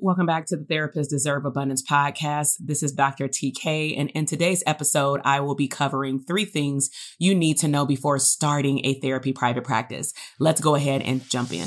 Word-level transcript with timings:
Welcome 0.00 0.26
back 0.26 0.46
to 0.46 0.56
the 0.56 0.62
Therapists 0.62 1.08
Deserve 1.08 1.44
Abundance 1.44 1.82
podcast. 1.82 2.58
This 2.60 2.84
is 2.84 2.92
Dr. 2.92 3.26
TK, 3.26 3.98
and 3.98 4.10
in 4.10 4.26
today's 4.26 4.62
episode, 4.64 5.20
I 5.24 5.40
will 5.40 5.56
be 5.56 5.66
covering 5.66 6.20
three 6.20 6.44
things 6.44 6.88
you 7.18 7.34
need 7.34 7.58
to 7.58 7.68
know 7.68 7.84
before 7.84 8.20
starting 8.20 8.86
a 8.86 8.94
therapy 9.00 9.32
private 9.32 9.64
practice. 9.64 10.14
Let's 10.38 10.60
go 10.60 10.76
ahead 10.76 11.02
and 11.02 11.28
jump 11.28 11.52
in. 11.52 11.66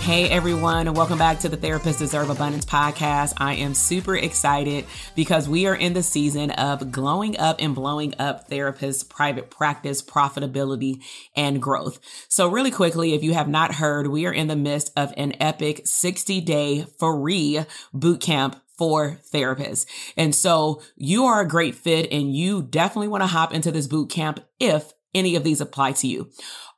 Hey 0.00 0.30
everyone, 0.30 0.88
and 0.88 0.96
welcome 0.96 1.18
back 1.18 1.40
to 1.40 1.50
the 1.50 1.58
Therapists 1.58 1.98
Deserve 1.98 2.30
Abundance 2.30 2.64
podcast. 2.64 3.34
I 3.36 3.56
am 3.56 3.74
super 3.74 4.16
excited 4.16 4.86
because 5.14 5.46
we 5.46 5.66
are 5.66 5.74
in 5.76 5.92
the 5.92 6.02
season 6.02 6.50
of 6.52 6.90
glowing 6.90 7.38
up 7.38 7.56
and 7.60 7.74
blowing 7.74 8.14
up 8.18 8.48
therapists' 8.48 9.06
private 9.06 9.50
practice, 9.50 10.02
profitability, 10.02 11.02
and 11.36 11.60
growth. 11.60 12.00
So, 12.28 12.48
really 12.48 12.70
quickly, 12.70 13.12
if 13.12 13.22
you 13.22 13.34
have 13.34 13.46
not 13.46 13.74
heard, 13.74 14.06
we 14.06 14.24
are 14.24 14.32
in 14.32 14.48
the 14.48 14.56
midst 14.56 14.90
of 14.96 15.12
an 15.18 15.34
epic 15.38 15.82
60 15.84 16.40
day 16.40 16.86
free 16.98 17.60
boot 17.92 18.20
camp 18.22 18.60
for 18.78 19.20
therapists. 19.30 19.84
And 20.16 20.34
so 20.34 20.80
you 20.96 21.26
are 21.26 21.42
a 21.42 21.46
great 21.46 21.74
fit 21.74 22.10
and 22.10 22.34
you 22.34 22.62
definitely 22.62 23.08
want 23.08 23.22
to 23.22 23.26
hop 23.26 23.52
into 23.52 23.70
this 23.70 23.86
boot 23.86 24.08
camp 24.08 24.40
if 24.58 24.94
any 25.14 25.36
of 25.36 25.44
these 25.44 25.60
apply 25.60 25.92
to 25.92 26.06
you. 26.06 26.30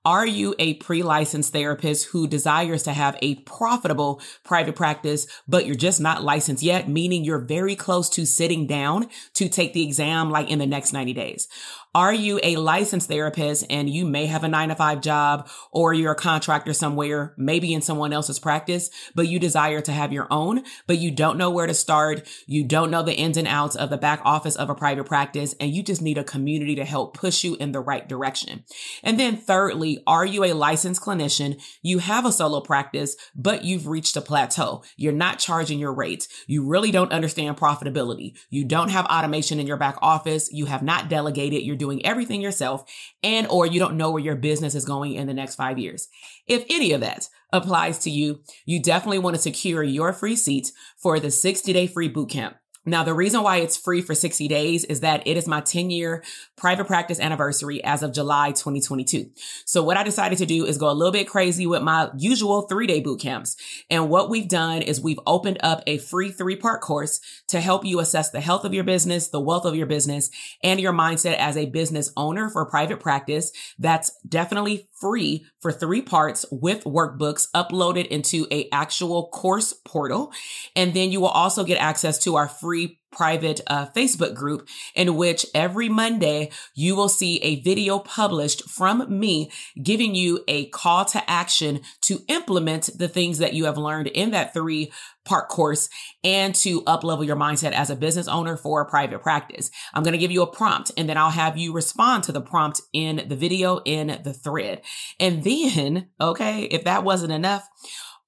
Are 0.05 0.27
you 0.27 0.57
a 0.59 0.75
pre-licensed 0.75 1.53
therapist 1.53 2.07
who 2.07 2.27
desires 2.27 2.83
to 2.85 2.93
have 2.93 3.17
a 3.23 3.37
profitable 3.37 4.21
private 4.43 4.75
practice, 4.75 5.29
but 5.47 5.65
you're 5.65 5.77
just 5.77 6.01
not 6.01 6.25
licensed 6.25 6.65
yet, 6.65 6.89
meaning 6.89 7.25
you're 7.25 7.39
very 7.39 7.77
close 7.77 8.09
to 8.11 8.27
sitting 8.27 8.67
down 8.67 9.09
to 9.35 9.49
take 9.49 9.75
the 9.75 9.85
exam 9.85 10.29
like 10.29 10.51
in 10.51 10.59
the 10.59 10.67
next 10.67 10.93
90 10.93 11.13
days? 11.13 11.47
Are 11.95 12.15
you 12.15 12.41
a 12.43 12.57
licensed 12.57 13.09
therapist 13.09 13.67
and 13.69 13.89
you 13.89 14.07
may 14.07 14.25
have 14.25 14.45
a 14.45 14.49
nine 14.49 14.71
to 14.71 14.75
five 14.75 15.03
job 15.03 15.51
or 15.71 15.93
you're 15.93 16.13
a 16.13 16.17
contractor 16.17 16.73
somewhere, 16.73 17.35
maybe 17.37 17.75
in 17.75 17.83
someone 17.83 18.15
else's 18.15 18.39
practice, 18.39 18.89
but 19.15 19.29
you 19.29 19.39
desire 19.39 19.83
to 19.83 19.93
have 19.93 20.11
your 20.11 20.27
own, 20.31 20.63
but 20.87 20.97
you 20.97 21.11
don't 21.11 21.37
know 21.37 21.51
where 21.51 21.67
to 21.67 21.75
start. 21.75 22.27
You 22.47 22.65
don't 22.65 22.91
know 22.91 23.03
the 23.03 23.15
ins 23.15 23.37
and 23.37 23.47
outs 23.47 23.77
of 23.77 23.91
the 23.91 23.99
back 23.99 24.23
office 24.25 24.57
of 24.57 24.71
a 24.71 24.75
private 24.75 25.05
practice 25.05 25.55
and 25.61 25.71
you 25.71 25.83
just 25.83 26.01
need 26.01 26.17
a 26.17 26.25
community 26.25 26.75
to 26.77 26.85
help 26.87 27.15
push 27.15 27.45
you 27.45 27.57
in 27.57 27.73
the 27.73 27.81
right 27.81 28.09
direction. 28.09 28.65
And 29.03 29.21
then 29.21 29.37
thirdly, 29.37 29.92
are 30.07 30.27
you 30.27 30.45
a 30.45 30.53
licensed 30.53 31.03
clinician? 31.03 31.63
You 31.83 31.99
have 31.99 32.25
a 32.25 32.33
solo 32.33 32.61
practice, 32.61 33.17
but 33.35 33.65
you've 33.65 33.87
reached 33.87 34.17
a 34.17 34.21
plateau. 34.21 34.83
You're 34.97 35.13
not 35.13 35.39
charging 35.39 35.79
your 35.79 35.93
rates. 35.93 36.29
You 36.47 36.67
really 36.67 36.91
don't 36.91 37.13
understand 37.13 37.57
profitability. 37.57 38.37
You 38.51 38.65
don't 38.65 38.91
have 38.91 39.07
automation 39.07 39.59
in 39.59 39.67
your 39.67 39.77
back 39.77 39.97
office. 40.03 40.53
You 40.53 40.67
have 40.67 40.83
not 40.83 41.09
delegated. 41.09 41.63
You're 41.63 41.77
doing 41.77 42.05
everything 42.05 42.41
yourself 42.41 42.85
and 43.23 43.47
or 43.49 43.67
you 43.67 43.79
don't 43.79 43.97
know 43.97 44.11
where 44.11 44.23
your 44.23 44.37
business 44.37 44.75
is 44.75 44.85
going 44.85 45.15
in 45.15 45.27
the 45.27 45.35
next 45.35 45.55
5 45.57 45.79
years. 45.79 46.09
If 46.47 46.65
any 46.69 46.93
of 46.93 47.01
that 47.01 47.29
applies 47.53 47.99
to 48.01 48.11
you, 48.11 48.41
you 48.65 48.83
definitely 48.83 49.19
want 49.19 49.37
to 49.37 49.43
secure 49.43 49.83
your 49.83 50.13
free 50.13 50.37
seat 50.37 50.73
for 50.97 51.21
the 51.21 51.29
60-day 51.29 51.87
free 51.87 52.13
bootcamp. 52.13 52.55
Now, 52.85 53.05
the 53.05 53.15
reason 53.15 53.43
why 53.43 53.59
it's 53.59 53.77
free 53.77 54.03
for 54.03 54.15
60 54.15 54.49
days 54.49 54.85
is 54.85 55.01
that 55.01 55.27
it 55.27 55.37
is 55.37 55.47
my 55.47 55.61
10 55.61 55.91
year 55.91 56.25
private 56.57 56.87
practice 56.87 57.21
anniversary 57.21 57.83
as 57.85 58.03
of 58.03 58.13
July 58.13 58.51
2022. 58.51 59.31
So 59.65 59.83
what 59.83 59.97
I 59.97 60.03
decided 60.03 60.39
to 60.39 60.47
do 60.47 60.67
is 60.67 60.79
go 60.79 60.91
a 60.91 60.93
little 60.93 61.13
bit 61.13 61.29
crazy 61.29 61.67
with 61.67 61.83
my 61.83 62.11
usual 62.17 62.63
three 62.63 62.87
day 62.89 63.01
boot 63.01 63.21
camps. 63.21 63.57
And 63.89 64.11
what 64.11 64.31
we've 64.31 64.49
done 64.49 64.83
is 64.83 65.01
we've 65.01 65.21
opened 65.27 65.59
up 65.63 65.83
a 65.87 65.99
free 65.99 66.33
three 66.33 66.57
part 66.57 66.81
course 66.81 67.21
to 67.49 67.61
help 67.61 67.85
you 67.85 68.01
assess 68.01 68.31
the 68.31 68.41
health 68.41 68.65
of 68.65 68.75
your 68.75 68.85
business, 68.85 69.29
the 69.29 69.41
wealth 69.41 69.65
of 69.65 69.77
your 69.77 69.87
business, 69.87 70.31
and 70.63 70.81
your 70.81 70.93
mindset 70.93 71.37
as 71.37 71.57
a 71.57 71.67
business 71.67 72.13
owner 72.17 72.49
for 72.49 72.67
private 72.67 72.99
practice. 72.99 73.53
That's 73.79 74.11
definitely 74.29 74.89
free 75.03 75.45
for 75.61 75.73
three 75.73 76.01
parts 76.01 76.47
with 76.53 76.85
workbooks 76.85 77.51
uploaded 77.51 78.07
into 78.07 78.47
a 78.53 78.69
actual 78.71 79.29
course 79.29 79.75
portal. 79.85 80.33
And 80.77 80.95
then 80.95 81.11
you 81.11 81.21
will 81.21 81.27
also 81.29 81.65
get 81.65 81.79
access 81.79 82.19
to 82.21 82.37
our 82.37 82.47
free 82.47 83.01
private 83.13 83.61
uh, 83.67 83.87
Facebook 83.95 84.35
group 84.35 84.69
in 84.95 85.17
which 85.17 85.47
every 85.55 85.89
Monday 85.89 86.51
you 86.75 86.97
will 86.97 87.09
see 87.09 87.39
a 87.43 87.61
video 87.61 87.99
published 87.99 88.69
from 88.69 89.19
me 89.21 89.51
giving 89.81 90.15
you 90.15 90.43
a 90.49 90.67
call 90.67 91.05
to 91.05 91.31
action 91.31 91.81
to 92.01 92.23
implement 92.29 92.91
the 92.99 93.09
things 93.09 93.39
that 93.39 93.55
you 93.55 93.67
have 93.67 93.79
learned 93.79 94.09
in 94.09 94.31
that 94.33 94.53
three 94.53 94.91
part 95.25 95.49
course 95.49 95.89
and 96.25 96.55
to 96.55 96.83
uplevel 96.83 97.25
your 97.25 97.37
mindset 97.37 97.73
as 97.73 97.91
a 97.91 97.97
business 97.97 98.27
owner 98.27 98.57
for 98.57 98.81
a 98.81 98.89
private 98.89 99.23
practice. 99.23 99.71
I'm 99.95 100.03
going 100.03 100.13
to 100.13 100.19
give 100.19 100.33
you 100.33 100.43
a 100.43 100.51
prompt 100.51 100.91
and 100.97 101.09
then 101.09 101.17
I'll 101.17 101.31
have 101.31 101.57
you 101.57 101.73
respond 101.73 102.25
to 102.25 102.33
the 102.33 102.41
prompt 102.41 102.81
in 102.93 103.25
the 103.29 103.37
video 103.37 103.81
in 103.85 104.21
the 104.25 104.33
thread. 104.33 104.83
And 105.21 105.45
then, 105.45 106.09
okay, 106.21 106.63
if 106.65 106.85
that 106.85 107.05
wasn't 107.05 107.33
enough, 107.33 107.69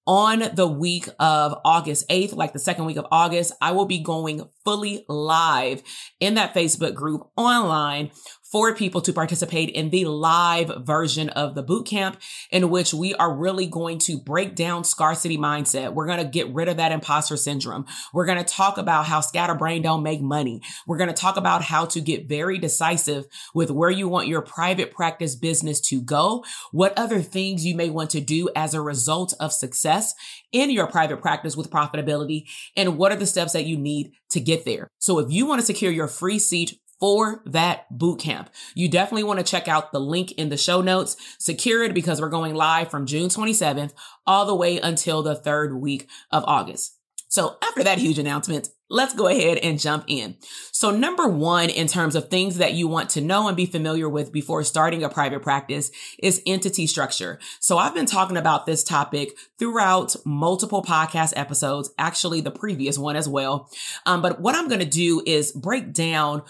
on 0.06 0.44
the 0.54 0.68
week 0.68 1.08
of 1.18 1.58
August 1.64 2.08
8th, 2.08 2.36
like 2.36 2.52
the 2.52 2.58
second 2.58 2.84
week 2.84 2.98
of 2.98 3.06
August, 3.10 3.54
I 3.60 3.72
will 3.72 3.86
be 3.86 4.00
going 4.00 4.46
fully 4.64 5.04
live 5.08 5.82
in 6.20 6.34
that 6.34 6.54
Facebook 6.54 6.94
group 6.94 7.28
online 7.36 8.10
for 8.54 8.72
people 8.72 9.00
to 9.00 9.12
participate 9.12 9.68
in 9.70 9.90
the 9.90 10.04
live 10.04 10.70
version 10.84 11.28
of 11.30 11.56
the 11.56 11.62
boot 11.62 11.84
camp 11.86 12.20
in 12.52 12.70
which 12.70 12.94
we 12.94 13.12
are 13.14 13.34
really 13.34 13.66
going 13.66 13.98
to 13.98 14.16
break 14.16 14.54
down 14.54 14.84
scarcity 14.84 15.36
mindset. 15.36 15.92
We're 15.92 16.06
going 16.06 16.22
to 16.22 16.24
get 16.24 16.54
rid 16.54 16.68
of 16.68 16.76
that 16.76 16.92
imposter 16.92 17.36
syndrome. 17.36 17.84
We're 18.12 18.26
going 18.26 18.38
to 18.38 18.44
talk 18.44 18.78
about 18.78 19.06
how 19.06 19.22
scatterbrain 19.22 19.82
don't 19.82 20.04
make 20.04 20.20
money. 20.20 20.62
We're 20.86 20.98
going 20.98 21.08
to 21.08 21.14
talk 21.14 21.36
about 21.36 21.62
how 21.62 21.86
to 21.86 22.00
get 22.00 22.28
very 22.28 22.58
decisive 22.58 23.24
with 23.54 23.72
where 23.72 23.90
you 23.90 24.06
want 24.06 24.28
your 24.28 24.42
private 24.42 24.92
practice 24.92 25.34
business 25.34 25.80
to 25.88 26.00
go, 26.00 26.44
what 26.70 26.96
other 26.96 27.22
things 27.22 27.66
you 27.66 27.74
may 27.74 27.90
want 27.90 28.10
to 28.10 28.20
do 28.20 28.50
as 28.54 28.72
a 28.72 28.80
result 28.80 29.34
of 29.40 29.52
success 29.52 30.14
in 30.52 30.70
your 30.70 30.86
private 30.86 31.20
practice 31.20 31.56
with 31.56 31.70
profitability, 31.70 32.44
and 32.76 32.96
what 32.96 33.10
are 33.10 33.16
the 33.16 33.26
steps 33.26 33.54
that 33.54 33.66
you 33.66 33.76
need 33.76 34.12
to 34.34 34.40
get 34.40 34.64
there. 34.64 34.88
So 34.98 35.18
if 35.18 35.32
you 35.32 35.46
want 35.46 35.60
to 35.60 35.66
secure 35.66 35.90
your 35.90 36.08
free 36.08 36.38
seat 36.38 36.78
for 37.00 37.42
that 37.44 37.86
boot 37.90 38.20
camp. 38.20 38.50
You 38.74 38.88
definitely 38.88 39.24
want 39.24 39.40
to 39.40 39.44
check 39.44 39.68
out 39.68 39.92
the 39.92 40.00
link 40.00 40.32
in 40.32 40.48
the 40.48 40.56
show 40.56 40.80
notes. 40.80 41.16
Secure 41.38 41.82
it 41.82 41.92
because 41.92 42.20
we're 42.20 42.28
going 42.28 42.54
live 42.54 42.90
from 42.90 43.04
June 43.04 43.28
27th 43.28 43.92
all 44.26 44.46
the 44.46 44.54
way 44.54 44.78
until 44.78 45.22
the 45.22 45.34
third 45.34 45.74
week 45.74 46.08
of 46.30 46.44
August. 46.46 46.96
So 47.28 47.56
after 47.62 47.82
that 47.82 47.98
huge 47.98 48.18
announcement, 48.18 48.68
let's 48.94 49.12
go 49.12 49.26
ahead 49.26 49.58
and 49.58 49.80
jump 49.80 50.04
in. 50.06 50.36
So 50.70 50.92
number 50.92 51.26
one, 51.26 51.68
in 51.68 51.88
terms 51.88 52.14
of 52.14 52.28
things 52.28 52.58
that 52.58 52.74
you 52.74 52.86
want 52.86 53.10
to 53.10 53.20
know 53.20 53.48
and 53.48 53.56
be 53.56 53.66
familiar 53.66 54.08
with 54.08 54.32
before 54.32 54.62
starting 54.62 55.02
a 55.02 55.08
private 55.08 55.42
practice 55.42 55.90
is 56.20 56.40
entity 56.46 56.86
structure. 56.86 57.40
So 57.58 57.76
I've 57.76 57.94
been 57.94 58.06
talking 58.06 58.36
about 58.36 58.66
this 58.66 58.84
topic 58.84 59.36
throughout 59.58 60.14
multiple 60.24 60.82
podcast 60.82 61.32
episodes, 61.34 61.90
actually 61.98 62.40
the 62.40 62.52
previous 62.52 62.96
one 62.96 63.16
as 63.16 63.28
well. 63.28 63.68
Um, 64.06 64.22
but 64.22 64.40
what 64.40 64.54
I'm 64.54 64.68
going 64.68 64.80
to 64.80 64.86
do 64.86 65.22
is 65.26 65.50
break 65.50 65.92
down 65.92 66.42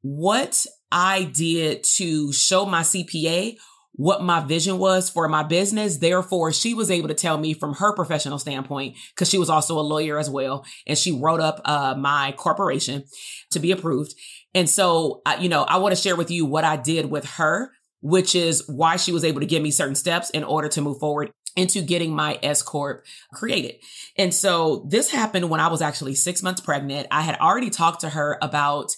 what 0.00 0.66
I 0.90 1.24
did 1.24 1.84
to 1.94 2.32
show 2.32 2.66
my 2.66 2.82
CPA 2.82 3.58
what 3.94 4.22
my 4.22 4.40
vision 4.40 4.78
was 4.78 5.10
for 5.10 5.28
my 5.28 5.42
business. 5.42 5.98
Therefore, 5.98 6.52
she 6.52 6.72
was 6.72 6.90
able 6.90 7.08
to 7.08 7.14
tell 7.14 7.36
me 7.36 7.52
from 7.52 7.74
her 7.74 7.94
professional 7.94 8.38
standpoint, 8.38 8.96
because 9.14 9.28
she 9.28 9.38
was 9.38 9.50
also 9.50 9.78
a 9.78 9.82
lawyer 9.82 10.18
as 10.18 10.30
well. 10.30 10.64
And 10.86 10.96
she 10.96 11.12
wrote 11.12 11.40
up 11.40 11.60
uh, 11.64 11.94
my 11.98 12.32
corporation 12.36 13.04
to 13.50 13.58
be 13.58 13.70
approved. 13.70 14.14
And 14.54 14.68
so, 14.68 15.22
you 15.40 15.48
know, 15.48 15.62
I 15.64 15.76
want 15.78 15.94
to 15.94 16.00
share 16.00 16.16
with 16.16 16.30
you 16.30 16.46
what 16.46 16.64
I 16.64 16.76
did 16.76 17.10
with 17.10 17.26
her, 17.32 17.72
which 18.00 18.34
is 18.34 18.64
why 18.66 18.96
she 18.96 19.12
was 19.12 19.24
able 19.24 19.40
to 19.40 19.46
give 19.46 19.62
me 19.62 19.70
certain 19.70 19.94
steps 19.94 20.30
in 20.30 20.42
order 20.42 20.68
to 20.68 20.80
move 20.80 20.98
forward 20.98 21.30
into 21.54 21.82
getting 21.82 22.14
my 22.14 22.38
S 22.42 22.62
Corp 22.62 23.04
created. 23.34 23.74
And 24.16 24.32
so 24.32 24.86
this 24.88 25.10
happened 25.10 25.50
when 25.50 25.60
I 25.60 25.68
was 25.68 25.82
actually 25.82 26.14
six 26.14 26.42
months 26.42 26.62
pregnant. 26.62 27.08
I 27.10 27.20
had 27.20 27.38
already 27.38 27.68
talked 27.68 28.00
to 28.00 28.08
her 28.08 28.38
about 28.40 28.92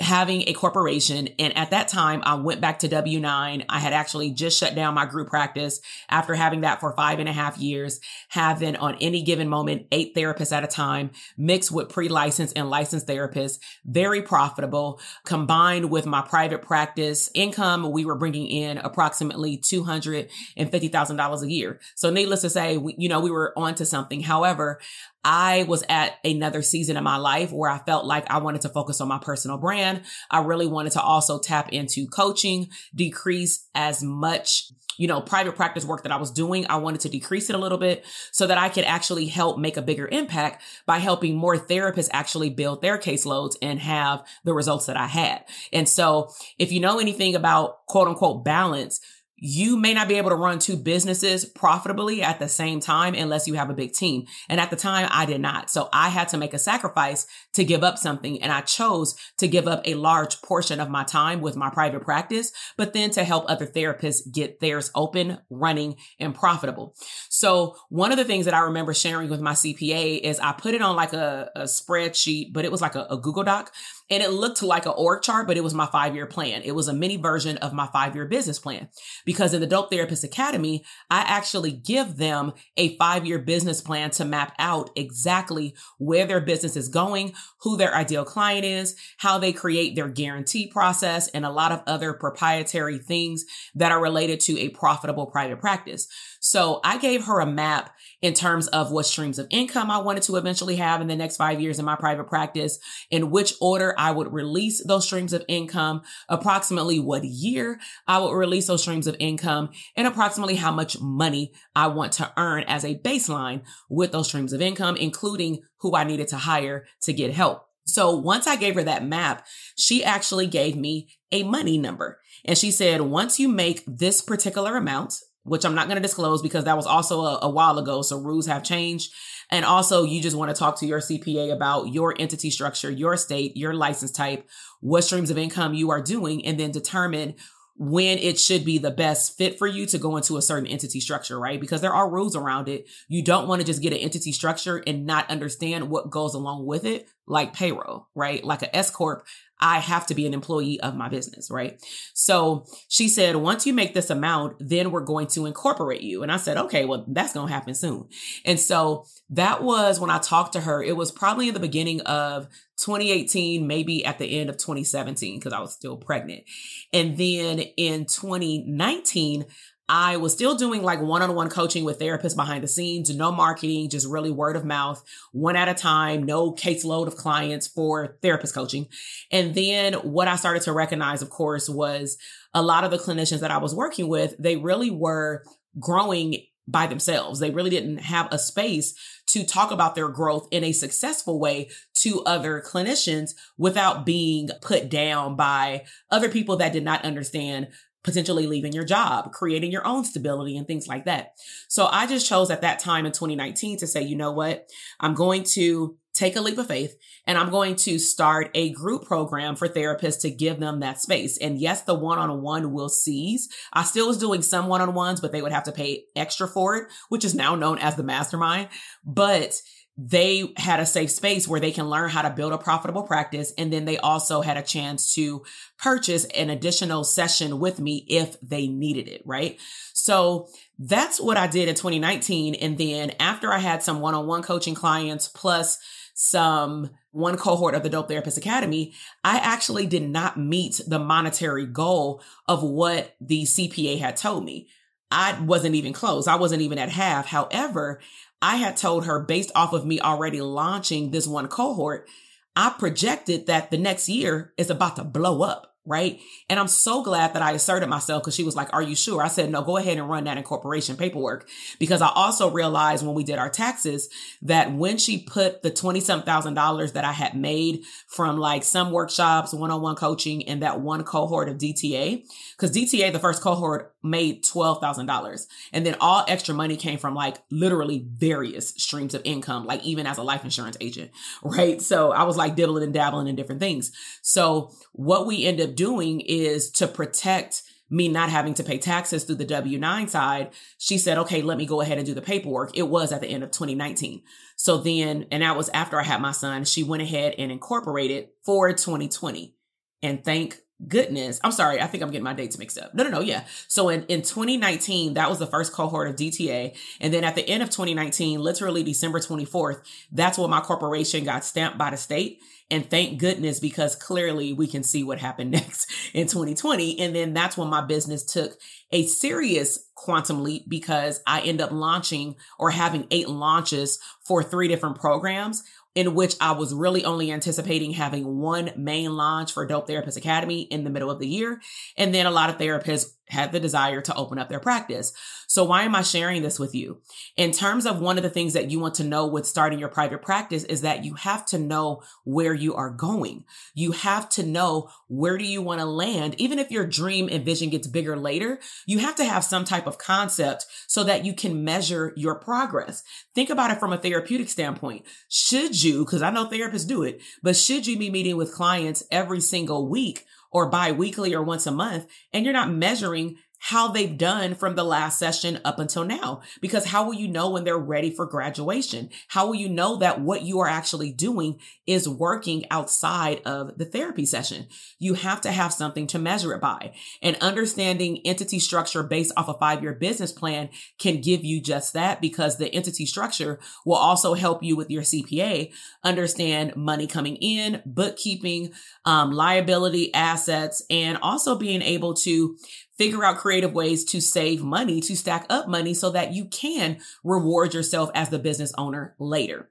having 0.00 0.44
a 0.46 0.52
corporation. 0.52 1.28
And 1.38 1.56
at 1.56 1.70
that 1.70 1.88
time, 1.88 2.22
I 2.24 2.34
went 2.34 2.60
back 2.60 2.80
to 2.80 2.88
W9. 2.88 3.64
I 3.68 3.78
had 3.78 3.92
actually 3.92 4.30
just 4.30 4.58
shut 4.58 4.74
down 4.74 4.94
my 4.94 5.06
group 5.06 5.28
practice 5.28 5.80
after 6.08 6.34
having 6.34 6.60
that 6.60 6.78
for 6.80 6.92
five 6.92 7.18
and 7.18 7.28
a 7.28 7.32
half 7.32 7.58
years, 7.58 8.00
having 8.28 8.76
on 8.76 8.96
any 9.00 9.22
given 9.22 9.48
moment, 9.48 9.86
eight 9.90 10.14
therapists 10.14 10.52
at 10.52 10.62
a 10.62 10.68
time, 10.68 11.10
mixed 11.36 11.72
with 11.72 11.88
pre-licensed 11.88 12.56
and 12.56 12.70
licensed 12.70 13.08
therapists, 13.08 13.58
very 13.84 14.22
profitable. 14.22 15.00
Combined 15.24 15.90
with 15.90 16.06
my 16.06 16.22
private 16.22 16.62
practice 16.62 17.28
income, 17.34 17.90
we 17.90 18.04
were 18.04 18.16
bringing 18.16 18.46
in 18.46 18.78
approximately 18.78 19.58
$250,000 19.58 21.42
a 21.42 21.52
year. 21.52 21.80
So 21.96 22.10
needless 22.10 22.42
to 22.42 22.50
say, 22.50 22.76
we, 22.76 22.94
you 22.98 23.08
know, 23.08 23.20
we 23.20 23.32
were 23.32 23.52
onto 23.56 23.84
something. 23.84 24.20
However, 24.20 24.78
I 25.24 25.64
was 25.64 25.84
at 25.88 26.14
another 26.24 26.62
season 26.62 26.96
in 26.96 27.04
my 27.04 27.16
life 27.16 27.52
where 27.52 27.70
I 27.70 27.78
felt 27.78 28.04
like 28.04 28.30
I 28.30 28.38
wanted 28.38 28.62
to 28.62 28.68
focus 28.68 29.00
on 29.00 29.08
my 29.08 29.18
personal 29.18 29.58
brand. 29.58 30.02
I 30.30 30.42
really 30.42 30.66
wanted 30.66 30.92
to 30.92 31.02
also 31.02 31.38
tap 31.38 31.70
into 31.72 32.06
coaching, 32.06 32.68
decrease 32.94 33.66
as 33.74 34.02
much 34.02 34.72
you 34.98 35.06
know, 35.06 35.20
private 35.20 35.54
practice 35.54 35.84
work 35.84 36.02
that 36.02 36.12
I 36.12 36.16
was 36.16 36.30
doing. 36.30 36.66
I 36.68 36.76
wanted 36.76 37.00
to 37.02 37.08
decrease 37.08 37.48
it 37.48 37.54
a 37.54 37.58
little 37.58 37.78
bit 37.78 38.04
so 38.32 38.46
that 38.48 38.58
I 38.58 38.68
could 38.68 38.84
actually 38.84 39.26
help 39.26 39.56
make 39.56 39.76
a 39.76 39.82
bigger 39.82 40.08
impact 40.08 40.62
by 40.86 40.98
helping 40.98 41.36
more 41.36 41.56
therapists 41.56 42.08
actually 42.12 42.50
build 42.50 42.82
their 42.82 42.98
caseloads 42.98 43.54
and 43.62 43.78
have 43.78 44.26
the 44.44 44.52
results 44.52 44.86
that 44.86 44.96
I 44.96 45.06
had. 45.06 45.44
And 45.72 45.88
so 45.88 46.32
if 46.58 46.72
you 46.72 46.80
know 46.80 46.98
anything 46.98 47.36
about 47.36 47.86
quote 47.86 48.08
unquote 48.08 48.44
balance, 48.44 49.00
you 49.40 49.76
may 49.76 49.94
not 49.94 50.08
be 50.08 50.14
able 50.14 50.30
to 50.30 50.36
run 50.36 50.58
two 50.58 50.76
businesses 50.76 51.44
profitably 51.44 52.22
at 52.22 52.38
the 52.38 52.48
same 52.48 52.80
time 52.80 53.14
unless 53.14 53.46
you 53.46 53.54
have 53.54 53.70
a 53.70 53.74
big 53.74 53.92
team. 53.92 54.26
And 54.48 54.60
at 54.60 54.70
the 54.70 54.76
time, 54.76 55.08
I 55.10 55.26
did 55.26 55.40
not. 55.40 55.70
So 55.70 55.88
I 55.92 56.08
had 56.08 56.28
to 56.30 56.38
make 56.38 56.54
a 56.54 56.58
sacrifice 56.58 57.26
to 57.54 57.64
give 57.64 57.84
up 57.84 57.98
something. 57.98 58.42
And 58.42 58.50
I 58.50 58.62
chose 58.62 59.14
to 59.38 59.48
give 59.48 59.68
up 59.68 59.82
a 59.84 59.94
large 59.94 60.42
portion 60.42 60.80
of 60.80 60.90
my 60.90 61.04
time 61.04 61.40
with 61.40 61.56
my 61.56 61.70
private 61.70 62.02
practice, 62.02 62.52
but 62.76 62.92
then 62.92 63.10
to 63.10 63.24
help 63.24 63.44
other 63.48 63.66
therapists 63.66 64.30
get 64.30 64.60
theirs 64.60 64.90
open, 64.94 65.38
running, 65.50 65.96
and 66.18 66.34
profitable. 66.34 66.94
So 67.28 67.76
one 67.88 68.10
of 68.10 68.18
the 68.18 68.24
things 68.24 68.44
that 68.46 68.54
I 68.54 68.60
remember 68.60 68.92
sharing 68.92 69.30
with 69.30 69.40
my 69.40 69.52
CPA 69.52 70.20
is 70.20 70.40
I 70.40 70.52
put 70.52 70.74
it 70.74 70.82
on 70.82 70.96
like 70.96 71.12
a, 71.12 71.50
a 71.54 71.62
spreadsheet, 71.62 72.52
but 72.52 72.64
it 72.64 72.72
was 72.72 72.80
like 72.80 72.96
a, 72.96 73.06
a 73.10 73.16
Google 73.16 73.44
Doc 73.44 73.72
and 74.10 74.22
it 74.22 74.30
looked 74.30 74.62
like 74.62 74.86
an 74.86 74.94
org 74.96 75.22
chart, 75.22 75.46
but 75.46 75.56
it 75.56 75.64
was 75.64 75.74
my 75.74 75.86
five 75.86 76.14
year 76.14 76.26
plan. 76.26 76.62
It 76.62 76.74
was 76.74 76.88
a 76.88 76.92
mini 76.92 77.16
version 77.16 77.56
of 77.58 77.72
my 77.72 77.86
five 77.86 78.14
year 78.14 78.26
business 78.26 78.58
plan 78.58 78.88
because 79.24 79.54
in 79.54 79.60
the 79.60 79.66
Dope 79.66 79.90
Therapist 79.90 80.24
Academy, 80.24 80.84
I 81.10 81.20
actually 81.20 81.72
give 81.72 82.16
them 82.16 82.52
a 82.76 82.96
five 82.96 83.26
year 83.26 83.38
business 83.38 83.80
plan 83.80 84.10
to 84.12 84.24
map 84.24 84.54
out 84.58 84.90
exactly 84.96 85.74
where 85.98 86.26
their 86.26 86.40
business 86.40 86.76
is 86.76 86.88
going, 86.88 87.34
who 87.60 87.76
their 87.76 87.94
ideal 87.94 88.24
client 88.24 88.64
is, 88.64 88.96
how 89.18 89.38
they 89.38 89.52
create 89.52 89.94
their 89.94 90.08
guarantee 90.08 90.68
process, 90.68 91.28
and 91.28 91.44
a 91.44 91.50
lot 91.50 91.72
of 91.72 91.82
other 91.86 92.12
proprietary 92.12 92.98
things 92.98 93.44
that 93.74 93.92
are 93.92 94.00
related 94.00 94.40
to 94.40 94.58
a 94.58 94.68
profitable 94.70 95.26
private 95.26 95.60
practice. 95.60 96.08
So 96.48 96.80
I 96.82 96.96
gave 96.96 97.26
her 97.26 97.40
a 97.40 97.46
map 97.46 97.94
in 98.22 98.32
terms 98.32 98.68
of 98.68 98.90
what 98.90 99.04
streams 99.04 99.38
of 99.38 99.46
income 99.50 99.90
I 99.90 99.98
wanted 99.98 100.22
to 100.22 100.36
eventually 100.36 100.76
have 100.76 101.02
in 101.02 101.06
the 101.06 101.14
next 101.14 101.36
five 101.36 101.60
years 101.60 101.78
in 101.78 101.84
my 101.84 101.94
private 101.94 102.26
practice, 102.26 102.78
in 103.10 103.30
which 103.30 103.52
order 103.60 103.94
I 103.98 104.12
would 104.12 104.32
release 104.32 104.82
those 104.82 105.04
streams 105.04 105.34
of 105.34 105.44
income, 105.46 106.00
approximately 106.26 107.00
what 107.00 107.22
year 107.22 107.78
I 108.06 108.20
would 108.20 108.32
release 108.32 108.66
those 108.66 108.80
streams 108.80 109.06
of 109.06 109.14
income, 109.18 109.68
and 109.94 110.06
approximately 110.06 110.54
how 110.54 110.72
much 110.72 110.98
money 110.98 111.52
I 111.76 111.88
want 111.88 112.12
to 112.12 112.32
earn 112.38 112.62
as 112.62 112.82
a 112.82 112.98
baseline 112.98 113.60
with 113.90 114.12
those 114.12 114.28
streams 114.28 114.54
of 114.54 114.62
income, 114.62 114.96
including 114.96 115.60
who 115.80 115.94
I 115.94 116.04
needed 116.04 116.28
to 116.28 116.38
hire 116.38 116.86
to 117.02 117.12
get 117.12 117.34
help. 117.34 117.66
So 117.84 118.16
once 118.16 118.46
I 118.46 118.56
gave 118.56 118.74
her 118.74 118.84
that 118.84 119.04
map, 119.04 119.46
she 119.76 120.02
actually 120.02 120.46
gave 120.46 120.76
me 120.76 121.10
a 121.30 121.42
money 121.42 121.76
number. 121.76 122.20
And 122.46 122.56
she 122.56 122.70
said, 122.70 123.02
once 123.02 123.38
you 123.38 123.50
make 123.50 123.84
this 123.86 124.22
particular 124.22 124.78
amount, 124.78 125.20
which 125.48 125.64
I'm 125.64 125.74
not 125.74 125.86
going 125.86 125.96
to 125.96 126.02
disclose 126.02 126.42
because 126.42 126.64
that 126.64 126.76
was 126.76 126.86
also 126.86 127.20
a, 127.22 127.38
a 127.42 127.50
while 127.50 127.78
ago. 127.78 128.02
So 128.02 128.18
rules 128.18 128.46
have 128.46 128.62
changed. 128.62 129.12
And 129.50 129.64
also 129.64 130.04
you 130.04 130.20
just 130.20 130.36
want 130.36 130.54
to 130.54 130.58
talk 130.58 130.78
to 130.80 130.86
your 130.86 131.00
CPA 131.00 131.52
about 131.52 131.92
your 131.92 132.14
entity 132.18 132.50
structure, 132.50 132.90
your 132.90 133.16
state, 133.16 133.56
your 133.56 133.74
license 133.74 134.10
type, 134.10 134.48
what 134.80 135.04
streams 135.04 135.30
of 135.30 135.38
income 135.38 135.74
you 135.74 135.90
are 135.90 136.02
doing, 136.02 136.44
and 136.44 136.60
then 136.60 136.70
determine 136.70 137.34
when 137.80 138.18
it 138.18 138.40
should 138.40 138.64
be 138.64 138.78
the 138.78 138.90
best 138.90 139.38
fit 139.38 139.56
for 139.56 139.66
you 139.66 139.86
to 139.86 139.98
go 139.98 140.16
into 140.16 140.36
a 140.36 140.42
certain 140.42 140.66
entity 140.66 140.98
structure, 140.98 141.38
right? 141.38 141.60
Because 141.60 141.80
there 141.80 141.94
are 141.94 142.10
rules 142.10 142.34
around 142.34 142.68
it. 142.68 142.88
You 143.06 143.22
don't 143.22 143.46
want 143.46 143.60
to 143.60 143.66
just 143.66 143.80
get 143.80 143.92
an 143.92 144.00
entity 144.00 144.32
structure 144.32 144.82
and 144.84 145.06
not 145.06 145.30
understand 145.30 145.88
what 145.88 146.10
goes 146.10 146.34
along 146.34 146.66
with 146.66 146.84
it, 146.84 147.08
like 147.26 147.54
payroll, 147.54 148.08
right? 148.16 148.44
Like 148.44 148.62
a 148.62 148.76
S 148.76 148.90
Corp, 148.90 149.24
I 149.60 149.78
have 149.78 150.06
to 150.06 150.14
be 150.14 150.26
an 150.26 150.34
employee 150.34 150.80
of 150.80 150.94
my 150.94 151.08
business, 151.08 151.50
right? 151.50 151.82
So 152.14 152.66
she 152.88 153.08
said, 153.08 153.36
once 153.36 153.66
you 153.66 153.72
make 153.72 153.94
this 153.94 154.10
amount, 154.10 154.56
then 154.60 154.90
we're 154.90 155.00
going 155.00 155.26
to 155.28 155.46
incorporate 155.46 156.02
you. 156.02 156.22
And 156.22 156.30
I 156.30 156.36
said, 156.36 156.56
okay, 156.56 156.84
well, 156.84 157.04
that's 157.08 157.32
going 157.32 157.48
to 157.48 157.52
happen 157.52 157.74
soon. 157.74 158.08
And 158.44 158.58
so 158.60 159.06
that 159.30 159.62
was 159.62 160.00
when 160.00 160.10
I 160.10 160.18
talked 160.18 160.54
to 160.54 160.60
her. 160.60 160.82
It 160.82 160.96
was 160.96 161.10
probably 161.10 161.48
in 161.48 161.54
the 161.54 161.60
beginning 161.60 162.00
of 162.02 162.48
2018, 162.78 163.66
maybe 163.66 164.04
at 164.04 164.18
the 164.18 164.38
end 164.38 164.48
of 164.48 164.56
2017, 164.56 165.38
because 165.38 165.52
I 165.52 165.60
was 165.60 165.72
still 165.72 165.96
pregnant. 165.96 166.44
And 166.92 167.16
then 167.16 167.60
in 167.76 168.06
2019, 168.06 169.44
I 169.88 170.18
was 170.18 170.32
still 170.32 170.54
doing 170.54 170.82
like 170.82 171.00
one 171.00 171.22
on 171.22 171.34
one 171.34 171.48
coaching 171.48 171.84
with 171.84 171.98
therapists 171.98 172.36
behind 172.36 172.62
the 172.62 172.68
scenes, 172.68 173.14
no 173.14 173.32
marketing, 173.32 173.88
just 173.88 174.06
really 174.06 174.30
word 174.30 174.56
of 174.56 174.64
mouth, 174.64 175.02
one 175.32 175.56
at 175.56 175.68
a 175.68 175.74
time, 175.74 176.24
no 176.24 176.52
caseload 176.52 177.06
of 177.06 177.16
clients 177.16 177.66
for 177.66 178.18
therapist 178.20 178.54
coaching. 178.54 178.88
And 179.32 179.54
then 179.54 179.94
what 179.94 180.28
I 180.28 180.36
started 180.36 180.62
to 180.62 180.72
recognize, 180.72 181.22
of 181.22 181.30
course, 181.30 181.68
was 181.68 182.18
a 182.52 182.62
lot 182.62 182.84
of 182.84 182.90
the 182.90 182.98
clinicians 182.98 183.40
that 183.40 183.50
I 183.50 183.58
was 183.58 183.74
working 183.74 184.08
with, 184.08 184.34
they 184.38 184.56
really 184.56 184.90
were 184.90 185.42
growing 185.80 186.42
by 186.68 186.86
themselves. 186.86 187.40
They 187.40 187.50
really 187.50 187.70
didn't 187.70 187.98
have 187.98 188.28
a 188.30 188.38
space 188.38 188.94
to 189.28 189.44
talk 189.44 189.70
about 189.70 189.94
their 189.94 190.08
growth 190.08 190.48
in 190.50 190.64
a 190.64 190.72
successful 190.72 191.40
way 191.40 191.70
to 191.94 192.22
other 192.24 192.62
clinicians 192.64 193.30
without 193.56 194.04
being 194.04 194.50
put 194.60 194.90
down 194.90 195.34
by 195.34 195.84
other 196.10 196.28
people 196.28 196.56
that 196.56 196.72
did 196.72 196.84
not 196.84 197.04
understand 197.04 197.68
potentially 198.08 198.46
leaving 198.46 198.72
your 198.72 198.84
job, 198.84 199.32
creating 199.32 199.70
your 199.70 199.86
own 199.86 200.02
stability 200.02 200.56
and 200.56 200.66
things 200.66 200.88
like 200.88 201.04
that. 201.04 201.34
So 201.68 201.86
I 201.86 202.06
just 202.06 202.26
chose 202.26 202.50
at 202.50 202.62
that 202.62 202.78
time 202.78 203.04
in 203.04 203.12
2019 203.12 203.78
to 203.78 203.86
say, 203.86 204.00
you 204.00 204.16
know 204.16 204.32
what? 204.32 204.66
I'm 204.98 205.12
going 205.12 205.44
to 205.54 205.96
take 206.14 206.36
a 206.36 206.40
leap 206.40 206.56
of 206.56 206.66
faith 206.66 206.96
and 207.26 207.36
I'm 207.36 207.50
going 207.50 207.76
to 207.76 207.98
start 207.98 208.50
a 208.54 208.72
group 208.72 209.04
program 209.04 209.56
for 209.56 209.68
therapists 209.68 210.22
to 210.22 210.30
give 210.30 210.58
them 210.58 210.80
that 210.80 211.00
space. 211.00 211.36
And 211.36 211.58
yes, 211.58 211.82
the 211.82 211.94
one 211.94 212.18
on 212.18 212.40
one 212.40 212.72
will 212.72 212.88
cease. 212.88 213.46
I 213.72 213.84
still 213.84 214.08
was 214.08 214.18
doing 214.18 214.40
some 214.40 214.66
one 214.68 214.80
on 214.80 214.94
ones, 214.94 215.20
but 215.20 215.32
they 215.32 215.42
would 215.42 215.52
have 215.52 215.64
to 215.64 215.72
pay 215.72 216.04
extra 216.16 216.48
for 216.48 216.76
it, 216.76 216.88
which 217.10 217.24
is 217.24 217.34
now 217.34 217.54
known 217.54 217.78
as 217.78 217.96
the 217.96 218.02
mastermind. 218.02 218.68
But 219.04 219.60
they 220.00 220.52
had 220.56 220.78
a 220.78 220.86
safe 220.86 221.10
space 221.10 221.48
where 221.48 221.58
they 221.58 221.72
can 221.72 221.90
learn 221.90 222.08
how 222.08 222.22
to 222.22 222.30
build 222.30 222.52
a 222.52 222.58
profitable 222.58 223.02
practice. 223.02 223.52
And 223.58 223.72
then 223.72 223.84
they 223.84 223.98
also 223.98 224.42
had 224.42 224.56
a 224.56 224.62
chance 224.62 225.12
to 225.14 225.42
purchase 225.76 226.24
an 226.26 226.50
additional 226.50 227.02
session 227.02 227.58
with 227.58 227.80
me 227.80 228.06
if 228.08 228.40
they 228.40 228.68
needed 228.68 229.08
it. 229.08 229.22
Right. 229.26 229.58
So 229.94 230.46
that's 230.78 231.20
what 231.20 231.36
I 231.36 231.48
did 231.48 231.68
in 231.68 231.74
2019. 231.74 232.54
And 232.54 232.78
then 232.78 233.10
after 233.18 233.52
I 233.52 233.58
had 233.58 233.82
some 233.82 233.98
one 233.98 234.14
on 234.14 234.28
one 234.28 234.42
coaching 234.42 234.76
clients 234.76 235.26
plus 235.26 235.78
some 236.14 236.90
one 237.10 237.36
cohort 237.36 237.74
of 237.74 237.82
the 237.82 237.90
Dope 237.90 238.08
Therapist 238.08 238.38
Academy, 238.38 238.94
I 239.24 239.38
actually 239.38 239.86
did 239.86 240.08
not 240.08 240.38
meet 240.38 240.80
the 240.86 241.00
monetary 241.00 241.66
goal 241.66 242.22
of 242.46 242.62
what 242.62 243.16
the 243.20 243.42
CPA 243.42 243.98
had 243.98 244.16
told 244.16 244.44
me. 244.44 244.68
I 245.10 245.40
wasn't 245.40 245.74
even 245.74 245.92
close. 245.92 246.28
I 246.28 246.36
wasn't 246.36 246.62
even 246.62 246.78
at 246.78 246.90
half. 246.90 247.26
However, 247.26 248.00
I 248.40 248.56
had 248.56 248.76
told 248.76 249.06
her 249.06 249.20
based 249.20 249.52
off 249.54 249.72
of 249.72 249.86
me 249.86 250.00
already 250.00 250.40
launching 250.40 251.10
this 251.10 251.26
one 251.26 251.48
cohort, 251.48 252.08
I 252.54 252.74
projected 252.78 253.46
that 253.46 253.70
the 253.70 253.78
next 253.78 254.08
year 254.08 254.52
is 254.56 254.70
about 254.70 254.96
to 254.96 255.04
blow 255.04 255.42
up 255.42 255.68
right? 255.88 256.20
And 256.50 256.60
I'm 256.60 256.68
so 256.68 257.02
glad 257.02 257.32
that 257.32 257.40
I 257.40 257.52
asserted 257.52 257.88
myself 257.88 258.22
because 258.22 258.34
she 258.34 258.44
was 258.44 258.54
like, 258.54 258.68
Are 258.74 258.82
you 258.82 258.94
sure? 258.94 259.22
I 259.22 259.28
said, 259.28 259.50
No, 259.50 259.62
go 259.62 259.78
ahead 259.78 259.96
and 259.96 260.08
run 260.08 260.24
that 260.24 260.36
incorporation 260.36 260.96
paperwork. 260.96 261.48
Because 261.78 262.02
I 262.02 262.10
also 262.14 262.50
realized 262.50 263.04
when 263.04 263.14
we 263.14 263.24
did 263.24 263.38
our 263.38 263.48
taxes 263.48 264.10
that 264.42 264.72
when 264.72 264.98
she 264.98 265.22
put 265.22 265.62
the 265.62 265.70
20 265.70 266.00
some 266.00 266.22
thousand 266.22 266.54
dollars 266.54 266.92
that 266.92 267.06
I 267.06 267.12
had 267.12 267.34
made 267.34 267.84
from 268.06 268.36
like 268.36 268.64
some 268.64 268.92
workshops, 268.92 269.54
one 269.54 269.70
on 269.70 269.80
one 269.80 269.96
coaching, 269.96 270.46
and 270.46 270.62
that 270.62 270.80
one 270.80 271.04
cohort 271.04 271.48
of 271.48 271.56
DTA, 271.56 272.22
because 272.56 272.70
DTA, 272.70 273.10
the 273.10 273.18
first 273.18 273.42
cohort, 273.42 273.94
made 274.10 274.44
$12,000. 274.44 275.46
And 275.72 275.86
then 275.86 275.96
all 276.00 276.24
extra 276.28 276.54
money 276.54 276.76
came 276.76 276.98
from 276.98 277.14
like 277.14 277.36
literally 277.50 278.06
various 278.08 278.70
streams 278.70 279.14
of 279.14 279.22
income, 279.24 279.66
like 279.66 279.84
even 279.84 280.06
as 280.06 280.18
a 280.18 280.22
life 280.22 280.44
insurance 280.44 280.76
agent, 280.80 281.10
right? 281.42 281.80
So 281.80 282.12
I 282.12 282.24
was 282.24 282.36
like 282.36 282.56
dibbling 282.56 282.84
and 282.84 282.94
dabbling 282.94 283.28
in 283.28 283.36
different 283.36 283.60
things. 283.60 283.92
So 284.22 284.72
what 284.92 285.26
we 285.26 285.44
end 285.44 285.60
up 285.60 285.74
doing 285.74 286.20
is 286.20 286.70
to 286.72 286.88
protect 286.88 287.62
me 287.90 288.08
not 288.08 288.28
having 288.28 288.54
to 288.54 288.62
pay 288.62 288.78
taxes 288.78 289.24
through 289.24 289.36
the 289.36 289.44
W 289.44 289.78
9 289.78 290.08
side, 290.08 290.50
she 290.76 290.98
said, 290.98 291.18
okay, 291.18 291.42
let 291.42 291.56
me 291.56 291.66
go 291.66 291.80
ahead 291.80 291.98
and 291.98 292.06
do 292.06 292.14
the 292.14 292.20
paperwork. 292.20 292.76
It 292.76 292.82
was 292.82 293.12
at 293.12 293.20
the 293.20 293.28
end 293.28 293.42
of 293.42 293.50
2019. 293.50 294.22
So 294.56 294.78
then, 294.78 295.26
and 295.30 295.42
that 295.42 295.56
was 295.56 295.70
after 295.70 295.98
I 295.98 296.02
had 296.02 296.20
my 296.20 296.32
son, 296.32 296.64
she 296.64 296.82
went 296.82 297.02
ahead 297.02 297.34
and 297.38 297.50
incorporated 297.50 298.28
for 298.44 298.72
2020. 298.72 299.54
And 300.02 300.24
thank 300.24 300.58
goodness. 300.86 301.40
I'm 301.42 301.52
sorry. 301.52 301.80
I 301.80 301.86
think 301.86 302.02
I'm 302.02 302.10
getting 302.10 302.24
my 302.24 302.34
dates 302.34 302.58
mixed 302.58 302.78
up. 302.78 302.94
No, 302.94 303.04
no, 303.04 303.10
no. 303.10 303.20
Yeah. 303.20 303.44
So 303.66 303.88
in, 303.88 304.04
in 304.04 304.22
2019, 304.22 305.14
that 305.14 305.28
was 305.28 305.38
the 305.38 305.46
first 305.46 305.72
cohort 305.72 306.08
of 306.08 306.16
DTA. 306.16 306.76
And 307.00 307.12
then 307.12 307.24
at 307.24 307.34
the 307.34 307.48
end 307.48 307.62
of 307.62 307.70
2019, 307.70 308.40
literally 308.40 308.82
December 308.82 309.18
24th, 309.18 309.80
that's 310.12 310.38
when 310.38 310.50
my 310.50 310.60
corporation 310.60 311.24
got 311.24 311.44
stamped 311.44 311.78
by 311.78 311.90
the 311.90 311.96
state. 311.96 312.40
And 312.70 312.88
thank 312.88 313.18
goodness, 313.18 313.60
because 313.60 313.96
clearly 313.96 314.52
we 314.52 314.66
can 314.66 314.82
see 314.82 315.02
what 315.02 315.18
happened 315.18 315.50
next 315.52 315.90
in 316.12 316.26
2020. 316.26 317.00
And 317.00 317.14
then 317.14 317.32
that's 317.34 317.56
when 317.56 317.68
my 317.68 317.80
business 317.80 318.24
took 318.24 318.58
a 318.92 319.06
serious 319.06 319.86
quantum 319.94 320.44
leap 320.44 320.68
because 320.68 321.20
I 321.26 321.40
end 321.40 321.60
up 321.60 321.72
launching 321.72 322.36
or 322.58 322.70
having 322.70 323.06
eight 323.10 323.28
launches 323.28 323.98
for 324.24 324.42
three 324.42 324.68
different 324.68 325.00
programs 325.00 325.64
in 325.98 326.14
which 326.14 326.36
I 326.40 326.52
was 326.52 326.72
really 326.72 327.04
only 327.04 327.32
anticipating 327.32 327.90
having 327.90 328.38
one 328.38 328.70
main 328.76 329.16
launch 329.16 329.50
for 329.50 329.66
Dope 329.66 329.88
Therapist 329.88 330.16
Academy 330.16 330.60
in 330.60 330.84
the 330.84 330.90
middle 330.90 331.10
of 331.10 331.18
the 331.18 331.26
year. 331.26 331.60
And 331.96 332.14
then 332.14 332.24
a 332.24 332.30
lot 332.30 332.50
of 332.50 332.56
therapists 332.56 333.14
had 333.28 333.52
the 333.52 333.60
desire 333.60 334.00
to 334.02 334.14
open 334.14 334.38
up 334.38 334.48
their 334.48 334.60
practice. 334.60 335.12
So 335.46 335.64
why 335.64 335.82
am 335.84 335.94
I 335.94 336.02
sharing 336.02 336.42
this 336.42 336.58
with 336.58 336.74
you? 336.74 337.00
In 337.36 337.52
terms 337.52 337.86
of 337.86 338.00
one 338.00 338.16
of 338.16 338.22
the 338.22 338.30
things 338.30 338.52
that 338.52 338.70
you 338.70 338.78
want 338.78 338.96
to 338.96 339.04
know 339.04 339.26
with 339.26 339.46
starting 339.46 339.78
your 339.78 339.88
private 339.88 340.22
practice 340.22 340.64
is 340.64 340.82
that 340.82 341.04
you 341.04 341.14
have 341.14 341.46
to 341.46 341.58
know 341.58 342.02
where 342.24 342.54
you 342.54 342.74
are 342.74 342.90
going. 342.90 343.44
You 343.74 343.92
have 343.92 344.28
to 344.30 344.42
know 344.42 344.90
where 345.08 345.38
do 345.38 345.44
you 345.44 345.62
want 345.62 345.80
to 345.80 345.86
land. 345.86 346.34
Even 346.38 346.58
if 346.58 346.70
your 346.70 346.86
dream 346.86 347.28
and 347.30 347.44
vision 347.44 347.70
gets 347.70 347.86
bigger 347.86 348.16
later, 348.16 348.58
you 348.86 348.98
have 348.98 349.16
to 349.16 349.24
have 349.24 349.44
some 349.44 349.64
type 349.64 349.86
of 349.86 349.98
concept 349.98 350.66
so 350.86 351.04
that 351.04 351.24
you 351.24 351.32
can 351.32 351.64
measure 351.64 352.12
your 352.16 352.34
progress. 352.34 353.02
Think 353.34 353.50
about 353.50 353.70
it 353.70 353.80
from 353.80 353.92
a 353.92 353.98
therapeutic 353.98 354.48
standpoint. 354.48 355.04
Should 355.28 355.82
you, 355.82 356.04
because 356.04 356.22
I 356.22 356.30
know 356.30 356.46
therapists 356.46 356.86
do 356.86 357.02
it, 357.02 357.20
but 357.42 357.56
should 357.56 357.86
you 357.86 357.98
be 357.98 358.10
meeting 358.10 358.36
with 358.36 358.54
clients 358.54 359.04
every 359.10 359.40
single 359.40 359.88
week 359.88 360.26
or 360.50 360.68
bi-weekly 360.68 361.34
or 361.34 361.42
once 361.42 361.66
a 361.66 361.70
month 361.70 362.06
and 362.32 362.44
you're 362.44 362.54
not 362.54 362.70
measuring 362.70 363.36
how 363.58 363.88
they've 363.88 364.16
done 364.16 364.54
from 364.54 364.76
the 364.76 364.84
last 364.84 365.18
session 365.18 365.60
up 365.64 365.78
until 365.78 366.04
now. 366.04 366.40
Because 366.60 366.86
how 366.86 367.04
will 367.04 367.14
you 367.14 367.28
know 367.28 367.50
when 367.50 367.64
they're 367.64 367.78
ready 367.78 368.10
for 368.10 368.26
graduation? 368.26 369.10
How 369.28 369.46
will 369.46 369.54
you 369.54 369.68
know 369.68 369.96
that 369.96 370.20
what 370.20 370.42
you 370.42 370.60
are 370.60 370.68
actually 370.68 371.12
doing 371.12 371.58
is 371.86 372.08
working 372.08 372.64
outside 372.70 373.42
of 373.44 373.76
the 373.76 373.84
therapy 373.84 374.24
session? 374.26 374.66
You 374.98 375.14
have 375.14 375.40
to 375.42 375.52
have 375.52 375.72
something 375.72 376.06
to 376.08 376.18
measure 376.18 376.54
it 376.54 376.60
by. 376.60 376.94
And 377.22 377.36
understanding 377.40 378.20
entity 378.24 378.58
structure 378.58 379.02
based 379.02 379.32
off 379.36 379.48
a 379.48 379.54
five 379.54 379.82
year 379.82 379.92
business 379.92 380.32
plan 380.32 380.70
can 380.98 381.20
give 381.20 381.44
you 381.44 381.60
just 381.60 381.92
that 381.94 382.20
because 382.20 382.58
the 382.58 382.72
entity 382.74 383.06
structure 383.06 383.58
will 383.84 383.96
also 383.96 384.34
help 384.34 384.62
you 384.62 384.76
with 384.76 384.90
your 384.90 385.02
CPA 385.02 385.72
understand 386.04 386.76
money 386.76 387.06
coming 387.06 387.36
in, 387.36 387.82
bookkeeping, 387.84 388.72
um, 389.04 389.32
liability, 389.32 390.12
assets, 390.14 390.82
and 390.90 391.18
also 391.22 391.56
being 391.56 391.82
able 391.82 392.14
to 392.14 392.56
figure 392.98 393.24
out 393.24 393.38
creative 393.38 393.72
ways 393.72 394.04
to 394.06 394.20
save 394.20 394.62
money, 394.62 395.00
to 395.00 395.16
stack 395.16 395.46
up 395.48 395.68
money 395.68 395.94
so 395.94 396.10
that 396.10 396.34
you 396.34 396.44
can 396.44 396.98
reward 397.24 397.72
yourself 397.72 398.10
as 398.14 398.28
the 398.28 398.38
business 398.38 398.72
owner 398.76 399.14
later. 399.18 399.70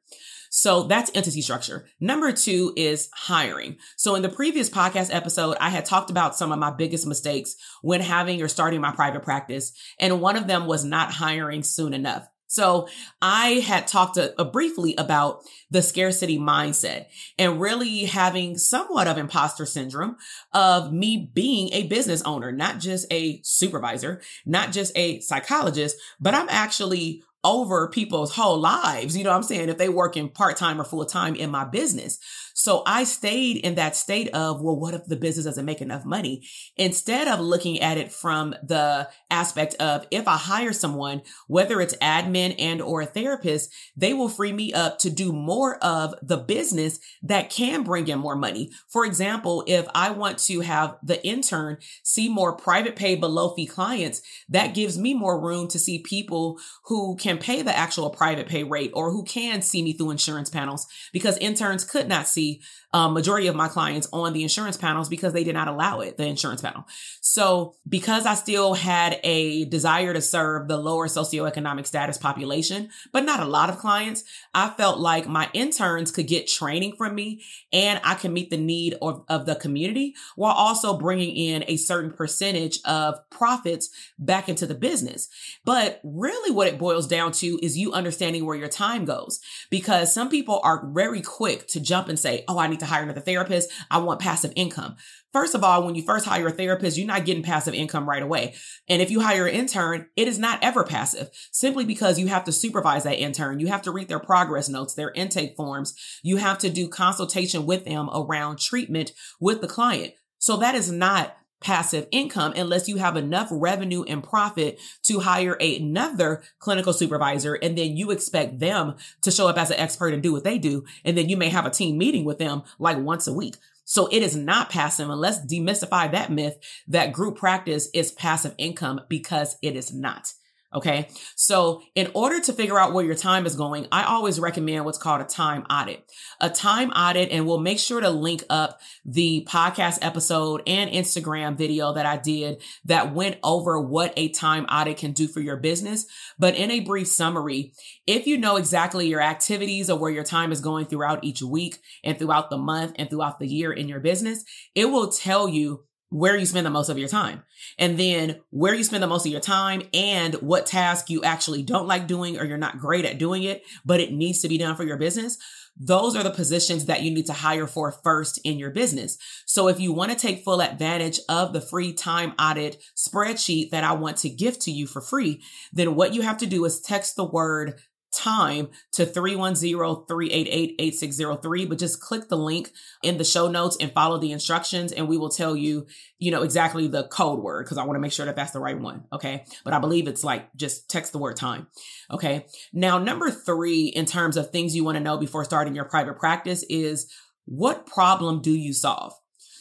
So 0.49 0.83
that's 0.83 1.11
entity 1.13 1.41
structure. 1.41 1.87
Number 1.99 2.31
two 2.31 2.73
is 2.75 3.09
hiring. 3.13 3.77
So 3.97 4.15
in 4.15 4.21
the 4.21 4.29
previous 4.29 4.69
podcast 4.69 5.13
episode, 5.13 5.57
I 5.59 5.69
had 5.69 5.85
talked 5.85 6.09
about 6.09 6.35
some 6.35 6.51
of 6.51 6.59
my 6.59 6.71
biggest 6.71 7.05
mistakes 7.05 7.55
when 7.81 8.01
having 8.01 8.41
or 8.41 8.47
starting 8.47 8.81
my 8.81 8.91
private 8.91 9.23
practice. 9.23 9.73
And 9.99 10.21
one 10.21 10.37
of 10.37 10.47
them 10.47 10.65
was 10.65 10.85
not 10.85 11.11
hiring 11.11 11.63
soon 11.63 11.93
enough. 11.93 12.27
So 12.47 12.87
I 13.21 13.55
had 13.65 13.87
talked 13.87 14.17
a, 14.17 14.33
a 14.39 14.45
briefly 14.45 14.95
about 14.97 15.43
the 15.69 15.81
scarcity 15.81 16.39
mindset 16.39 17.07
and 17.37 17.59
really 17.59 18.05
having 18.05 18.57
somewhat 18.57 19.07
of 19.07 19.17
imposter 19.17 19.65
syndrome 19.65 20.15
of 20.53 20.93
me 20.93 21.29
being 21.33 21.69
a 21.73 21.87
business 21.87 22.21
owner, 22.23 22.51
not 22.51 22.79
just 22.79 23.05
a 23.11 23.41
supervisor, 23.43 24.21
not 24.45 24.71
just 24.71 24.91
a 24.95 25.19
psychologist, 25.19 25.97
but 26.19 26.33
I'm 26.33 26.47
actually 26.49 27.23
over 27.43 27.89
people's 27.89 28.35
whole 28.35 28.59
lives. 28.59 29.15
You 29.15 29.23
know 29.23 29.29
what 29.29 29.37
I'm 29.37 29.43
saying? 29.43 29.69
If 29.69 29.77
they 29.77 29.89
work 29.89 30.17
in 30.17 30.29
part 30.29 30.57
time 30.57 30.81
or 30.81 30.83
full 30.83 31.05
time 31.05 31.35
in 31.35 31.49
my 31.49 31.65
business. 31.65 32.19
So 32.53 32.81
I 32.87 33.03
stayed 33.03 33.57
in 33.57 33.75
that 33.75 33.95
state 33.95 34.29
of, 34.29 34.61
well, 34.61 34.75
what 34.75 34.95
if 34.95 35.05
the 35.05 35.15
business 35.15 35.45
doesn't 35.45 35.63
make 35.65 35.79
enough 35.79 36.05
money? 36.05 36.43
Instead 36.75 37.27
of 37.27 37.39
looking 37.39 37.79
at 37.81 37.99
it 37.99 38.11
from 38.11 38.55
the 38.63 39.07
aspect 39.29 39.75
of 39.75 40.07
if 40.09 40.27
I 40.27 40.37
hire 40.37 40.73
someone, 40.73 41.21
whether 41.45 41.79
it's 41.79 41.95
admin 41.97 42.55
and 42.57 42.81
or 42.81 43.01
a 43.01 43.05
therapist, 43.05 43.71
they 43.95 44.11
will 44.11 44.27
free 44.27 44.53
me 44.53 44.73
up 44.73 44.97
to 44.99 45.11
do 45.11 45.31
more 45.31 45.77
of 45.83 46.15
the 46.23 46.37
business 46.37 46.99
that 47.21 47.51
can 47.51 47.83
bring 47.83 48.07
in 48.07 48.17
more 48.17 48.35
money. 48.35 48.71
For 48.87 49.05
example, 49.05 49.63
if 49.67 49.85
I 49.93 50.09
want 50.09 50.39
to 50.39 50.61
have 50.61 50.97
the 51.03 51.23
intern 51.25 51.77
see 52.01 52.27
more 52.27 52.57
private 52.57 52.95
pay 52.95 53.15
below 53.15 53.53
fee 53.53 53.67
clients, 53.67 54.23
that 54.49 54.73
gives 54.73 54.97
me 54.97 55.13
more 55.13 55.39
room 55.39 55.67
to 55.67 55.77
see 55.77 55.99
people 55.99 56.57
who 56.85 57.15
can 57.17 57.26
pay 57.35 57.61
the 57.61 57.77
actual 57.77 58.09
private 58.09 58.47
pay 58.47 58.63
rate 58.63 58.91
or 58.93 59.11
who 59.11 59.23
can 59.23 59.61
see 59.61 59.83
me 59.83 59.91
through 59.91 60.11
insurance 60.11 60.49
panels 60.49 60.87
because 61.11 61.37
interns 61.39 61.83
could 61.83 62.07
not 62.07 62.27
see 62.27 62.61
um, 62.93 63.13
majority 63.13 63.47
of 63.47 63.55
my 63.55 63.67
clients 63.67 64.07
on 64.13 64.33
the 64.33 64.43
insurance 64.43 64.77
panels 64.77 65.09
because 65.09 65.33
they 65.33 65.43
did 65.43 65.53
not 65.53 65.67
allow 65.67 65.99
it, 65.99 66.17
the 66.17 66.25
insurance 66.25 66.61
panel. 66.61 66.85
So 67.21 67.75
because 67.87 68.25
I 68.25 68.35
still 68.35 68.73
had 68.75 69.19
a 69.23 69.65
desire 69.65 70.13
to 70.13 70.21
serve 70.21 70.67
the 70.67 70.77
lower 70.77 71.07
socioeconomic 71.07 71.85
status 71.85 72.17
population, 72.17 72.89
but 73.11 73.25
not 73.25 73.41
a 73.41 73.45
lot 73.45 73.69
of 73.69 73.77
clients, 73.77 74.23
I 74.53 74.69
felt 74.69 74.99
like 74.99 75.27
my 75.27 75.49
interns 75.53 76.11
could 76.11 76.27
get 76.27 76.47
training 76.47 76.95
from 76.97 77.13
me 77.13 77.43
and 77.73 77.99
I 78.03 78.15
can 78.15 78.31
meet 78.31 78.49
the 78.49 78.57
need 78.57 78.95
of, 79.01 79.25
of 79.27 79.45
the 79.45 79.55
community 79.55 80.15
while 80.35 80.53
also 80.53 80.97
bringing 80.97 81.35
in 81.35 81.65
a 81.67 81.75
certain 81.77 82.11
percentage 82.11 82.79
of 82.85 83.19
profits 83.29 83.89
back 84.17 84.47
into 84.47 84.65
the 84.65 84.75
business. 84.75 85.27
But 85.65 85.99
really 86.03 86.51
what 86.51 86.67
it 86.67 86.79
boils 86.79 87.07
down 87.07 87.16
to 87.17 87.59
is 87.61 87.77
you 87.77 87.91
understanding 87.93 88.45
where 88.45 88.55
your 88.55 88.67
time 88.67 89.05
goes 89.05 89.39
because 89.69 90.13
some 90.13 90.29
people 90.29 90.59
are 90.63 90.89
very 90.93 91.21
quick 91.21 91.67
to 91.67 91.79
jump 91.79 92.07
and 92.07 92.19
say, 92.19 92.43
Oh, 92.47 92.57
I 92.57 92.67
need 92.67 92.79
to 92.79 92.85
hire 92.85 93.03
another 93.03 93.21
therapist. 93.21 93.69
I 93.91 93.97
want 93.97 94.19
passive 94.19 94.53
income. 94.55 94.95
First 95.33 95.55
of 95.55 95.63
all, 95.63 95.83
when 95.83 95.95
you 95.95 96.01
first 96.01 96.25
hire 96.25 96.47
a 96.47 96.51
therapist, 96.51 96.97
you're 96.97 97.05
not 97.05 97.25
getting 97.25 97.43
passive 97.43 97.73
income 97.73 98.07
right 98.07 98.23
away. 98.23 98.55
And 98.87 99.01
if 99.01 99.11
you 99.11 99.19
hire 99.19 99.45
an 99.45 99.53
intern, 99.53 100.07
it 100.15 100.27
is 100.27 100.39
not 100.39 100.63
ever 100.63 100.83
passive 100.83 101.29
simply 101.51 101.85
because 101.85 102.17
you 102.17 102.27
have 102.27 102.45
to 102.45 102.51
supervise 102.51 103.03
that 103.03 103.19
intern. 103.19 103.59
You 103.59 103.67
have 103.67 103.81
to 103.83 103.91
read 103.91 104.07
their 104.07 104.19
progress 104.19 104.69
notes, 104.69 104.93
their 104.93 105.11
intake 105.11 105.55
forms. 105.55 105.93
You 106.23 106.37
have 106.37 106.57
to 106.59 106.69
do 106.69 106.87
consultation 106.87 107.65
with 107.65 107.85
them 107.85 108.09
around 108.13 108.59
treatment 108.59 109.11
with 109.39 109.61
the 109.61 109.67
client. 109.67 110.13
So 110.39 110.57
that 110.57 110.75
is 110.75 110.91
not 110.91 111.35
passive 111.59 112.07
income 112.11 112.53
unless 112.55 112.87
you 112.87 112.97
have 112.97 113.15
enough 113.15 113.47
revenue 113.51 114.03
and 114.03 114.23
profit 114.23 114.79
to 115.03 115.19
hire 115.19 115.53
another 115.53 116.43
clinical 116.59 116.93
supervisor 116.93 117.55
and 117.55 117.77
then 117.77 117.97
you 117.97 118.11
expect 118.11 118.59
them 118.59 118.95
to 119.21 119.31
show 119.31 119.47
up 119.47 119.57
as 119.57 119.71
an 119.71 119.79
expert 119.79 120.13
and 120.13 120.21
do 120.21 120.31
what 120.31 120.43
they 120.43 120.57
do 120.57 120.85
and 121.03 121.17
then 121.17 121.29
you 121.29 121.37
may 121.37 121.49
have 121.49 121.65
a 121.65 121.71
team 121.71 121.97
meeting 121.97 122.25
with 122.25 122.37
them 122.37 122.63
like 122.79 122.97
once 122.97 123.27
a 123.27 123.33
week. 123.33 123.55
So 123.85 124.07
it 124.07 124.21
is 124.21 124.35
not 124.35 124.69
passive 124.69 125.09
and 125.09 125.19
let's 125.19 125.39
demystify 125.39 126.11
that 126.11 126.31
myth 126.31 126.57
that 126.87 127.13
group 127.13 127.37
practice 127.37 127.89
is 127.93 128.11
passive 128.11 128.53
income 128.57 129.01
because 129.07 129.57
it 129.61 129.75
is 129.75 129.93
not 129.93 130.33
Okay. 130.73 131.07
So 131.37 131.81
in 131.95 132.11
order 132.13 132.41
to 132.41 132.51
figure 132.51 132.77
out 132.77 132.91
where 132.91 133.05
your 133.05 133.15
time 133.15 133.45
is 133.45 133.55
going, 133.55 133.87
I 133.89 134.03
always 134.03 134.37
recommend 134.37 134.83
what's 134.83 134.97
called 134.97 135.21
a 135.21 135.23
time 135.23 135.65
audit. 135.69 136.03
A 136.41 136.49
time 136.49 136.89
audit, 136.91 137.31
and 137.31 137.47
we'll 137.47 137.59
make 137.59 137.79
sure 137.79 138.01
to 138.01 138.09
link 138.09 138.43
up 138.49 138.81
the 139.05 139.47
podcast 139.49 139.99
episode 140.01 140.63
and 140.67 140.91
Instagram 140.91 141.57
video 141.57 141.93
that 141.93 142.05
I 142.05 142.17
did 142.17 142.61
that 142.83 143.13
went 143.13 143.37
over 143.43 143.79
what 143.79 144.11
a 144.17 144.27
time 144.27 144.65
audit 144.65 144.97
can 144.97 145.13
do 145.13 145.29
for 145.29 145.39
your 145.39 145.55
business. 145.55 146.05
But 146.37 146.55
in 146.55 146.69
a 146.69 146.81
brief 146.81 147.07
summary, 147.07 147.71
if 148.05 148.27
you 148.27 148.37
know 148.37 148.57
exactly 148.57 149.07
your 149.07 149.21
activities 149.21 149.89
or 149.89 149.97
where 149.97 150.11
your 150.11 150.25
time 150.25 150.51
is 150.51 150.59
going 150.59 150.87
throughout 150.87 151.23
each 151.23 151.41
week 151.41 151.77
and 152.03 152.19
throughout 152.19 152.49
the 152.49 152.57
month 152.57 152.91
and 152.97 153.09
throughout 153.09 153.39
the 153.39 153.47
year 153.47 153.71
in 153.71 153.87
your 153.87 154.01
business, 154.01 154.43
it 154.75 154.85
will 154.85 155.09
tell 155.09 155.47
you 155.47 155.85
where 156.09 156.37
you 156.37 156.45
spend 156.45 156.65
the 156.65 156.71
most 156.71 156.89
of 156.89 156.97
your 156.97 157.09
time 157.09 157.43
and 157.77 157.99
then 157.99 158.39
where 158.49 158.73
you 158.73 158.83
spend 158.83 159.03
the 159.03 159.07
most 159.07 159.25
of 159.25 159.31
your 159.31 159.41
time 159.41 159.81
and 159.93 160.35
what 160.35 160.65
task 160.65 161.09
you 161.09 161.21
actually 161.23 161.61
don't 161.61 161.87
like 161.87 162.07
doing 162.07 162.39
or 162.39 162.45
you're 162.45 162.57
not 162.57 162.79
great 162.79 163.03
at 163.03 163.17
doing 163.17 163.43
it, 163.43 163.63
but 163.85 163.99
it 163.99 164.13
needs 164.13 164.41
to 164.41 164.47
be 164.47 164.57
done 164.57 164.75
for 164.75 164.83
your 164.83 164.97
business. 164.97 165.37
Those 165.79 166.15
are 166.15 166.23
the 166.23 166.31
positions 166.31 166.85
that 166.85 167.03
you 167.03 167.11
need 167.11 167.27
to 167.27 167.33
hire 167.33 167.67
for 167.67 167.91
first 167.91 168.39
in 168.43 168.57
your 168.57 168.71
business. 168.71 169.17
So 169.45 169.67
if 169.67 169.79
you 169.79 169.91
want 169.91 170.11
to 170.11 170.17
take 170.17 170.43
full 170.43 170.61
advantage 170.61 171.19
of 171.29 171.53
the 171.53 171.61
free 171.61 171.93
time 171.93 172.33
audit 172.39 172.81
spreadsheet 172.95 173.69
that 173.71 173.83
I 173.83 173.91
want 173.91 174.17
to 174.17 174.29
give 174.29 174.57
to 174.59 174.71
you 174.71 174.87
for 174.87 175.01
free, 175.01 175.43
then 175.73 175.95
what 175.95 176.13
you 176.13 176.21
have 176.21 176.37
to 176.37 176.47
do 176.47 176.63
is 176.65 176.79
text 176.79 177.15
the 177.15 177.25
word 177.25 177.79
time 178.17 178.69
to 178.91 179.05
310-388-8603 179.05 181.69
but 181.69 181.77
just 181.77 182.01
click 182.01 182.27
the 182.29 182.35
link 182.35 182.71
in 183.03 183.17
the 183.17 183.23
show 183.23 183.47
notes 183.49 183.77
and 183.79 183.93
follow 183.93 184.17
the 184.17 184.31
instructions 184.31 184.91
and 184.91 185.07
we 185.07 185.17
will 185.17 185.29
tell 185.29 185.55
you 185.55 185.85
you 186.17 186.31
know 186.31 186.41
exactly 186.41 186.87
the 186.87 187.03
code 187.09 187.39
word 187.39 187.63
because 187.63 187.77
i 187.77 187.83
want 187.83 187.95
to 187.95 188.01
make 188.01 188.11
sure 188.11 188.25
that 188.25 188.35
that's 188.35 188.51
the 188.51 188.59
right 188.59 188.79
one 188.79 189.03
okay? 189.13 189.45
But 189.63 189.73
i 189.73 189.79
believe 189.79 190.07
it's 190.07 190.23
like 190.23 190.51
just 190.55 190.89
text 190.89 191.11
the 191.11 191.19
word 191.19 191.35
time 191.35 191.67
okay? 192.09 192.45
Now 192.73 192.97
number 192.97 193.29
three 193.29 193.87
in 193.87 194.05
terms 194.05 194.37
of 194.37 194.49
things 194.49 194.75
you 194.75 194.83
want 194.83 194.97
to 194.97 195.03
know 195.03 195.17
before 195.17 195.45
starting 195.45 195.75
your 195.75 195.85
private 195.85 196.17
practice 196.17 196.63
is 196.69 197.11
what 197.45 197.85
problem 197.85 198.41
do 198.41 198.51
you 198.51 198.73
solve 198.73 199.13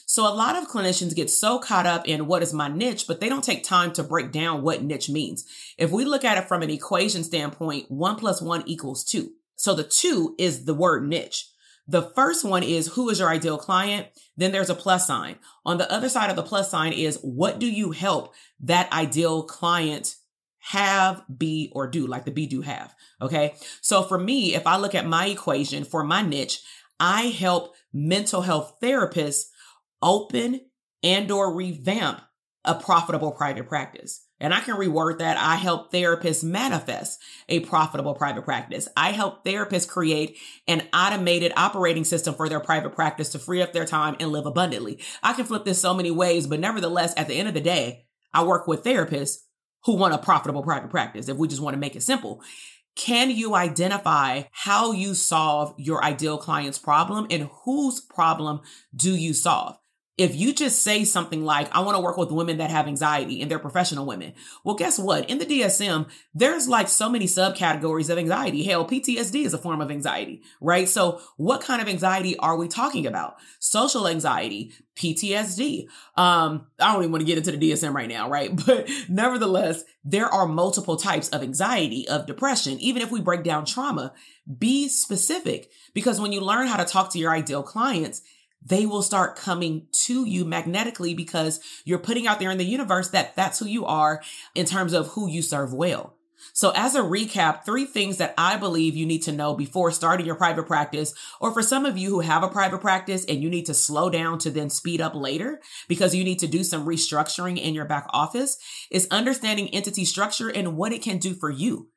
so 0.06 0.26
a 0.26 0.32
lot 0.32 0.56
of 0.56 0.68
clinicians 0.68 1.14
get 1.14 1.28
so 1.28 1.58
caught 1.58 1.84
up 1.84 2.06
in 2.06 2.26
what 2.26 2.42
is 2.42 2.52
my 2.52 2.68
niche, 2.68 3.06
but 3.08 3.20
they 3.20 3.28
don't 3.28 3.42
take 3.44 3.64
time 3.64 3.92
to 3.94 4.04
break 4.04 4.30
down 4.30 4.62
what 4.62 4.82
niche 4.82 5.10
means. 5.10 5.44
If 5.76 5.90
we 5.90 6.04
look 6.04 6.24
at 6.24 6.38
it 6.38 6.46
from 6.46 6.62
an 6.62 6.70
equation 6.70 7.24
standpoint, 7.24 7.90
one 7.90 8.14
plus 8.16 8.40
one 8.40 8.62
equals 8.66 9.04
two. 9.04 9.32
So 9.56 9.74
the 9.74 9.82
two 9.82 10.36
is 10.38 10.64
the 10.64 10.74
word 10.74 11.06
niche. 11.08 11.50
The 11.88 12.02
first 12.02 12.44
one 12.44 12.62
is 12.62 12.88
who 12.88 13.10
is 13.10 13.18
your 13.18 13.28
ideal 13.28 13.58
client? 13.58 14.06
Then 14.36 14.52
there's 14.52 14.70
a 14.70 14.74
plus 14.74 15.08
sign. 15.08 15.36
On 15.64 15.76
the 15.78 15.90
other 15.90 16.08
side 16.08 16.30
of 16.30 16.36
the 16.36 16.42
plus 16.42 16.70
sign 16.70 16.92
is 16.92 17.18
what 17.22 17.58
do 17.58 17.66
you 17.68 17.90
help 17.90 18.32
that 18.60 18.92
ideal 18.92 19.42
client 19.42 20.14
have, 20.58 21.22
be, 21.36 21.70
or 21.74 21.86
do, 21.86 22.06
like 22.06 22.24
the 22.24 22.32
be, 22.32 22.46
do, 22.46 22.60
have. 22.62 22.94
Okay. 23.22 23.54
So 23.80 24.02
for 24.02 24.18
me, 24.18 24.54
if 24.54 24.66
I 24.66 24.76
look 24.76 24.94
at 24.94 25.06
my 25.06 25.26
equation 25.26 25.84
for 25.84 26.02
my 26.02 26.22
niche, 26.22 26.60
I 26.98 27.22
help 27.22 27.74
mental 27.92 28.42
health 28.42 28.78
therapists 28.82 29.46
open 30.02 30.60
and 31.02 31.30
or 31.30 31.54
revamp 31.54 32.20
a 32.64 32.74
profitable 32.74 33.32
private 33.32 33.68
practice. 33.68 34.26
And 34.38 34.52
I 34.52 34.60
can 34.60 34.76
reword 34.76 35.18
that. 35.18 35.38
I 35.38 35.56
help 35.56 35.92
therapists 35.92 36.44
manifest 36.44 37.22
a 37.48 37.60
profitable 37.60 38.14
private 38.14 38.44
practice. 38.44 38.86
I 38.96 39.12
help 39.12 39.44
therapists 39.44 39.88
create 39.88 40.36
an 40.68 40.82
automated 40.92 41.52
operating 41.56 42.04
system 42.04 42.34
for 42.34 42.48
their 42.48 42.60
private 42.60 42.94
practice 42.94 43.30
to 43.30 43.38
free 43.38 43.62
up 43.62 43.72
their 43.72 43.86
time 43.86 44.16
and 44.20 44.32
live 44.32 44.44
abundantly. 44.44 45.00
I 45.22 45.32
can 45.32 45.46
flip 45.46 45.64
this 45.64 45.80
so 45.80 45.94
many 45.94 46.10
ways, 46.10 46.46
but 46.46 46.60
nevertheless, 46.60 47.14
at 47.16 47.28
the 47.28 47.34
end 47.34 47.48
of 47.48 47.54
the 47.54 47.60
day, 47.60 48.04
I 48.34 48.44
work 48.44 48.66
with 48.66 48.84
therapists 48.84 49.38
who 49.84 49.94
want 49.94 50.12
a 50.12 50.18
profitable 50.18 50.62
private 50.62 50.90
practice. 50.90 51.28
If 51.28 51.38
we 51.38 51.48
just 51.48 51.62
want 51.62 51.74
to 51.74 51.80
make 51.80 51.96
it 51.96 52.02
simple, 52.02 52.42
can 52.96 53.30
you 53.30 53.54
identify 53.54 54.42
how 54.50 54.92
you 54.92 55.14
solve 55.14 55.74
your 55.78 56.02
ideal 56.02 56.36
client's 56.36 56.78
problem 56.78 57.26
and 57.30 57.48
whose 57.64 58.00
problem 58.00 58.60
do 58.94 59.14
you 59.14 59.32
solve? 59.32 59.78
If 60.18 60.34
you 60.34 60.54
just 60.54 60.82
say 60.82 61.04
something 61.04 61.44
like, 61.44 61.74
I 61.74 61.80
want 61.80 61.96
to 61.96 62.00
work 62.00 62.16
with 62.16 62.30
women 62.30 62.56
that 62.58 62.70
have 62.70 62.86
anxiety 62.86 63.42
and 63.42 63.50
they're 63.50 63.58
professional 63.58 64.06
women. 64.06 64.32
Well, 64.64 64.74
guess 64.74 64.98
what? 64.98 65.28
In 65.28 65.38
the 65.38 65.44
DSM, 65.44 66.08
there's 66.34 66.68
like 66.68 66.88
so 66.88 67.10
many 67.10 67.26
subcategories 67.26 68.08
of 68.08 68.16
anxiety. 68.16 68.64
Hell, 68.64 68.88
PTSD 68.88 69.44
is 69.44 69.52
a 69.52 69.58
form 69.58 69.82
of 69.82 69.90
anxiety, 69.90 70.42
right? 70.60 70.88
So 70.88 71.20
what 71.36 71.60
kind 71.60 71.82
of 71.82 71.88
anxiety 71.88 72.36
are 72.38 72.56
we 72.56 72.66
talking 72.66 73.06
about? 73.06 73.36
Social 73.58 74.08
anxiety, 74.08 74.72
PTSD. 74.96 75.86
Um, 76.16 76.66
I 76.80 76.94
don't 76.94 77.02
even 77.02 77.12
want 77.12 77.20
to 77.20 77.26
get 77.26 77.36
into 77.36 77.52
the 77.52 77.70
DSM 77.70 77.92
right 77.92 78.08
now, 78.08 78.30
right? 78.30 78.50
But 78.66 78.88
nevertheless, 79.08 79.84
there 80.02 80.26
are 80.26 80.46
multiple 80.46 80.96
types 80.96 81.28
of 81.28 81.42
anxiety, 81.42 82.08
of 82.08 82.26
depression. 82.26 82.80
Even 82.80 83.02
if 83.02 83.10
we 83.10 83.20
break 83.20 83.42
down 83.42 83.66
trauma, 83.66 84.14
be 84.58 84.88
specific 84.88 85.70
because 85.92 86.20
when 86.20 86.32
you 86.32 86.40
learn 86.40 86.68
how 86.68 86.78
to 86.78 86.84
talk 86.84 87.12
to 87.12 87.18
your 87.18 87.32
ideal 87.32 87.62
clients, 87.62 88.22
they 88.64 88.86
will 88.86 89.02
start 89.02 89.36
coming 89.36 89.86
to 89.92 90.24
you 90.24 90.44
magnetically 90.44 91.14
because 91.14 91.60
you're 91.84 91.98
putting 91.98 92.26
out 92.26 92.40
there 92.40 92.50
in 92.50 92.58
the 92.58 92.64
universe 92.64 93.10
that 93.10 93.36
that's 93.36 93.58
who 93.58 93.66
you 93.66 93.84
are 93.86 94.22
in 94.54 94.66
terms 94.66 94.92
of 94.92 95.08
who 95.08 95.28
you 95.28 95.42
serve 95.42 95.72
well. 95.72 96.16
So 96.52 96.72
as 96.74 96.94
a 96.94 97.00
recap, 97.00 97.64
three 97.64 97.84
things 97.84 98.18
that 98.18 98.34
I 98.36 98.56
believe 98.56 98.96
you 98.96 99.06
need 99.06 99.22
to 99.22 99.32
know 99.32 99.54
before 99.54 99.90
starting 99.90 100.26
your 100.26 100.34
private 100.34 100.66
practice, 100.66 101.14
or 101.40 101.52
for 101.52 101.62
some 101.62 101.86
of 101.86 101.96
you 101.96 102.10
who 102.10 102.20
have 102.20 102.42
a 102.42 102.48
private 102.48 102.80
practice 102.80 103.24
and 103.24 103.42
you 103.42 103.50
need 103.50 103.66
to 103.66 103.74
slow 103.74 104.10
down 104.10 104.38
to 104.40 104.50
then 104.50 104.70
speed 104.70 105.00
up 105.00 105.14
later 105.14 105.60
because 105.88 106.14
you 106.14 106.24
need 106.24 106.38
to 106.40 106.46
do 106.46 106.62
some 106.62 106.86
restructuring 106.86 107.58
in 107.60 107.74
your 107.74 107.84
back 107.84 108.06
office 108.10 108.58
is 108.90 109.08
understanding 109.10 109.68
entity 109.68 110.04
structure 110.04 110.48
and 110.48 110.76
what 110.76 110.92
it 110.92 111.02
can 111.02 111.18
do 111.18 111.34
for 111.34 111.50
you 111.50 111.88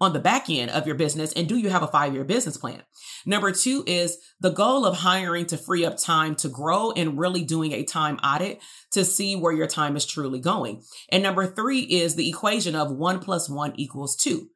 on 0.00 0.12
the 0.12 0.18
back 0.18 0.50
end 0.50 0.70
of 0.70 0.86
your 0.86 0.96
business 0.96 1.32
and 1.32 1.48
do 1.48 1.56
you 1.56 1.70
have 1.70 1.82
a 1.82 1.88
five 1.88 2.14
year 2.14 2.24
business 2.24 2.56
plan? 2.56 2.82
Number 3.24 3.50
two 3.52 3.82
is 3.86 4.18
the 4.40 4.50
goal 4.50 4.84
of 4.84 4.98
hiring 4.98 5.46
to 5.46 5.56
free 5.56 5.84
up 5.84 5.96
time 5.96 6.34
to 6.36 6.48
grow 6.48 6.92
and 6.92 7.18
really 7.18 7.44
doing 7.44 7.72
a 7.72 7.84
time 7.84 8.16
audit 8.18 8.60
to 8.92 9.04
see 9.04 9.36
where 9.36 9.52
your 9.52 9.66
time 9.66 9.96
is 9.96 10.06
truly 10.06 10.40
going. 10.40 10.82
And 11.10 11.22
number 11.22 11.46
three 11.46 11.80
is 11.80 12.14
the 12.14 12.28
equation 12.28 12.74
of 12.74 12.92
one 12.92 13.20
plus 13.20 13.48
one 13.48 13.72
equals 13.76 14.16
two. 14.16 14.50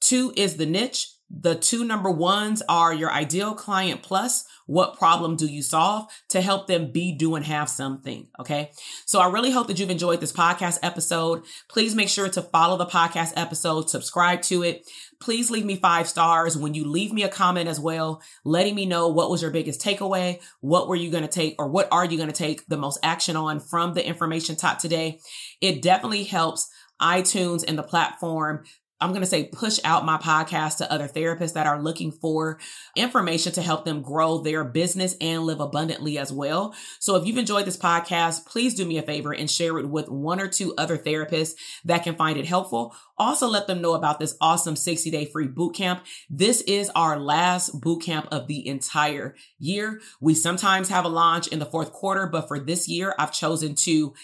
Two 0.00 0.32
is 0.36 0.56
the 0.56 0.66
niche. 0.66 1.13
The 1.36 1.56
two 1.56 1.84
number 1.84 2.10
ones 2.10 2.62
are 2.68 2.94
your 2.94 3.10
ideal 3.10 3.54
client 3.54 4.02
plus 4.02 4.44
what 4.66 4.96
problem 4.96 5.36
do 5.36 5.46
you 5.46 5.62
solve 5.62 6.06
to 6.28 6.40
help 6.40 6.68
them 6.68 6.92
be, 6.92 7.12
do, 7.12 7.34
and 7.34 7.44
have 7.44 7.68
something? 7.68 8.28
Okay. 8.38 8.70
So 9.04 9.20
I 9.20 9.30
really 9.30 9.50
hope 9.50 9.66
that 9.66 9.78
you've 9.78 9.90
enjoyed 9.90 10.20
this 10.20 10.32
podcast 10.32 10.78
episode. 10.82 11.42
Please 11.68 11.94
make 11.94 12.08
sure 12.08 12.28
to 12.28 12.40
follow 12.40 12.76
the 12.76 12.86
podcast 12.86 13.32
episode, 13.36 13.90
subscribe 13.90 14.42
to 14.42 14.62
it. 14.62 14.88
Please 15.20 15.50
leave 15.50 15.64
me 15.64 15.76
five 15.76 16.08
stars 16.08 16.56
when 16.56 16.74
you 16.74 16.84
leave 16.84 17.12
me 17.12 17.24
a 17.24 17.28
comment 17.28 17.68
as 17.68 17.80
well, 17.80 18.22
letting 18.44 18.74
me 18.74 18.86
know 18.86 19.08
what 19.08 19.30
was 19.30 19.42
your 19.42 19.50
biggest 19.50 19.80
takeaway. 19.80 20.40
What 20.60 20.88
were 20.88 20.96
you 20.96 21.10
going 21.10 21.24
to 21.24 21.28
take 21.28 21.56
or 21.58 21.68
what 21.68 21.88
are 21.90 22.04
you 22.04 22.16
going 22.16 22.30
to 22.30 22.34
take 22.34 22.66
the 22.66 22.76
most 22.76 22.98
action 23.02 23.36
on 23.36 23.60
from 23.60 23.94
the 23.94 24.06
information 24.06 24.56
taught 24.56 24.78
today? 24.78 25.20
It 25.60 25.82
definitely 25.82 26.24
helps 26.24 26.70
iTunes 27.00 27.64
and 27.66 27.76
the 27.76 27.82
platform 27.82 28.64
I'm 29.00 29.10
going 29.10 29.22
to 29.22 29.26
say 29.26 29.44
push 29.44 29.78
out 29.84 30.04
my 30.04 30.16
podcast 30.16 30.78
to 30.78 30.90
other 30.90 31.08
therapists 31.08 31.54
that 31.54 31.66
are 31.66 31.82
looking 31.82 32.12
for 32.12 32.58
information 32.96 33.52
to 33.52 33.62
help 33.62 33.84
them 33.84 34.02
grow 34.02 34.38
their 34.38 34.64
business 34.64 35.16
and 35.20 35.42
live 35.42 35.60
abundantly 35.60 36.16
as 36.16 36.32
well. 36.32 36.74
So 37.00 37.16
if 37.16 37.26
you've 37.26 37.36
enjoyed 37.36 37.66
this 37.66 37.76
podcast, 37.76 38.46
please 38.46 38.74
do 38.74 38.84
me 38.84 38.98
a 38.98 39.02
favor 39.02 39.32
and 39.34 39.50
share 39.50 39.78
it 39.78 39.88
with 39.88 40.08
one 40.08 40.40
or 40.40 40.48
two 40.48 40.74
other 40.78 40.96
therapists 40.96 41.54
that 41.84 42.04
can 42.04 42.14
find 42.14 42.38
it 42.38 42.46
helpful. 42.46 42.94
Also 43.18 43.46
let 43.48 43.66
them 43.66 43.82
know 43.82 43.94
about 43.94 44.18
this 44.18 44.36
awesome 44.40 44.76
60 44.76 45.10
day 45.10 45.26
free 45.26 45.48
boot 45.48 45.74
camp. 45.74 46.04
This 46.30 46.60
is 46.62 46.90
our 46.94 47.18
last 47.18 47.80
boot 47.80 48.02
camp 48.02 48.28
of 48.30 48.46
the 48.46 48.66
entire 48.66 49.34
year. 49.58 50.00
We 50.20 50.34
sometimes 50.34 50.88
have 50.88 51.04
a 51.04 51.08
launch 51.08 51.48
in 51.48 51.58
the 51.58 51.66
fourth 51.66 51.92
quarter, 51.92 52.26
but 52.26 52.48
for 52.48 52.58
this 52.58 52.88
year, 52.88 53.14
I've 53.18 53.32
chosen 53.32 53.74
to 53.76 54.14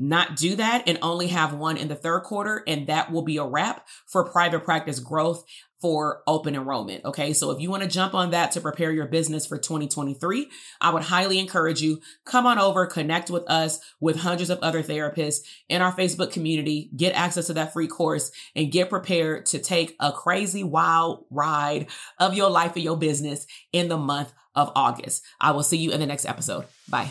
not 0.00 0.34
do 0.34 0.56
that 0.56 0.84
and 0.88 0.98
only 1.02 1.28
have 1.28 1.52
one 1.52 1.76
in 1.76 1.88
the 1.88 1.94
third 1.94 2.22
quarter. 2.22 2.64
And 2.66 2.86
that 2.86 3.12
will 3.12 3.22
be 3.22 3.36
a 3.36 3.44
wrap 3.44 3.86
for 4.06 4.28
private 4.28 4.64
practice 4.64 4.98
growth 4.98 5.44
for 5.80 6.22
open 6.26 6.54
enrollment. 6.54 7.04
Okay. 7.04 7.32
So 7.32 7.50
if 7.50 7.60
you 7.60 7.70
want 7.70 7.82
to 7.82 7.88
jump 7.88 8.14
on 8.14 8.30
that 8.30 8.52
to 8.52 8.60
prepare 8.60 8.92
your 8.92 9.06
business 9.06 9.46
for 9.46 9.56
2023, 9.56 10.48
I 10.80 10.90
would 10.92 11.02
highly 11.02 11.38
encourage 11.38 11.80
you 11.80 12.00
come 12.24 12.46
on 12.46 12.58
over, 12.58 12.86
connect 12.86 13.30
with 13.30 13.44
us 13.48 13.80
with 13.98 14.16
hundreds 14.16 14.50
of 14.50 14.58
other 14.60 14.82
therapists 14.82 15.40
in 15.68 15.80
our 15.80 15.94
Facebook 15.94 16.32
community, 16.32 16.90
get 16.96 17.14
access 17.14 17.46
to 17.46 17.54
that 17.54 17.72
free 17.72 17.88
course 17.88 18.30
and 18.54 18.72
get 18.72 18.90
prepared 18.90 19.46
to 19.46 19.58
take 19.58 19.96
a 20.00 20.12
crazy 20.12 20.64
wild 20.64 21.24
ride 21.30 21.86
of 22.18 22.34
your 22.34 22.50
life 22.50 22.74
and 22.74 22.84
your 22.84 22.98
business 22.98 23.46
in 23.72 23.88
the 23.88 23.98
month 23.98 24.32
of 24.54 24.72
August. 24.74 25.22
I 25.40 25.52
will 25.52 25.62
see 25.62 25.78
you 25.78 25.92
in 25.92 26.00
the 26.00 26.06
next 26.06 26.26
episode. 26.26 26.66
Bye. 26.88 27.10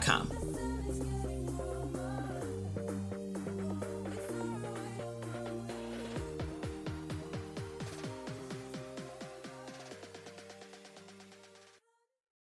gmail.com. 0.00 0.43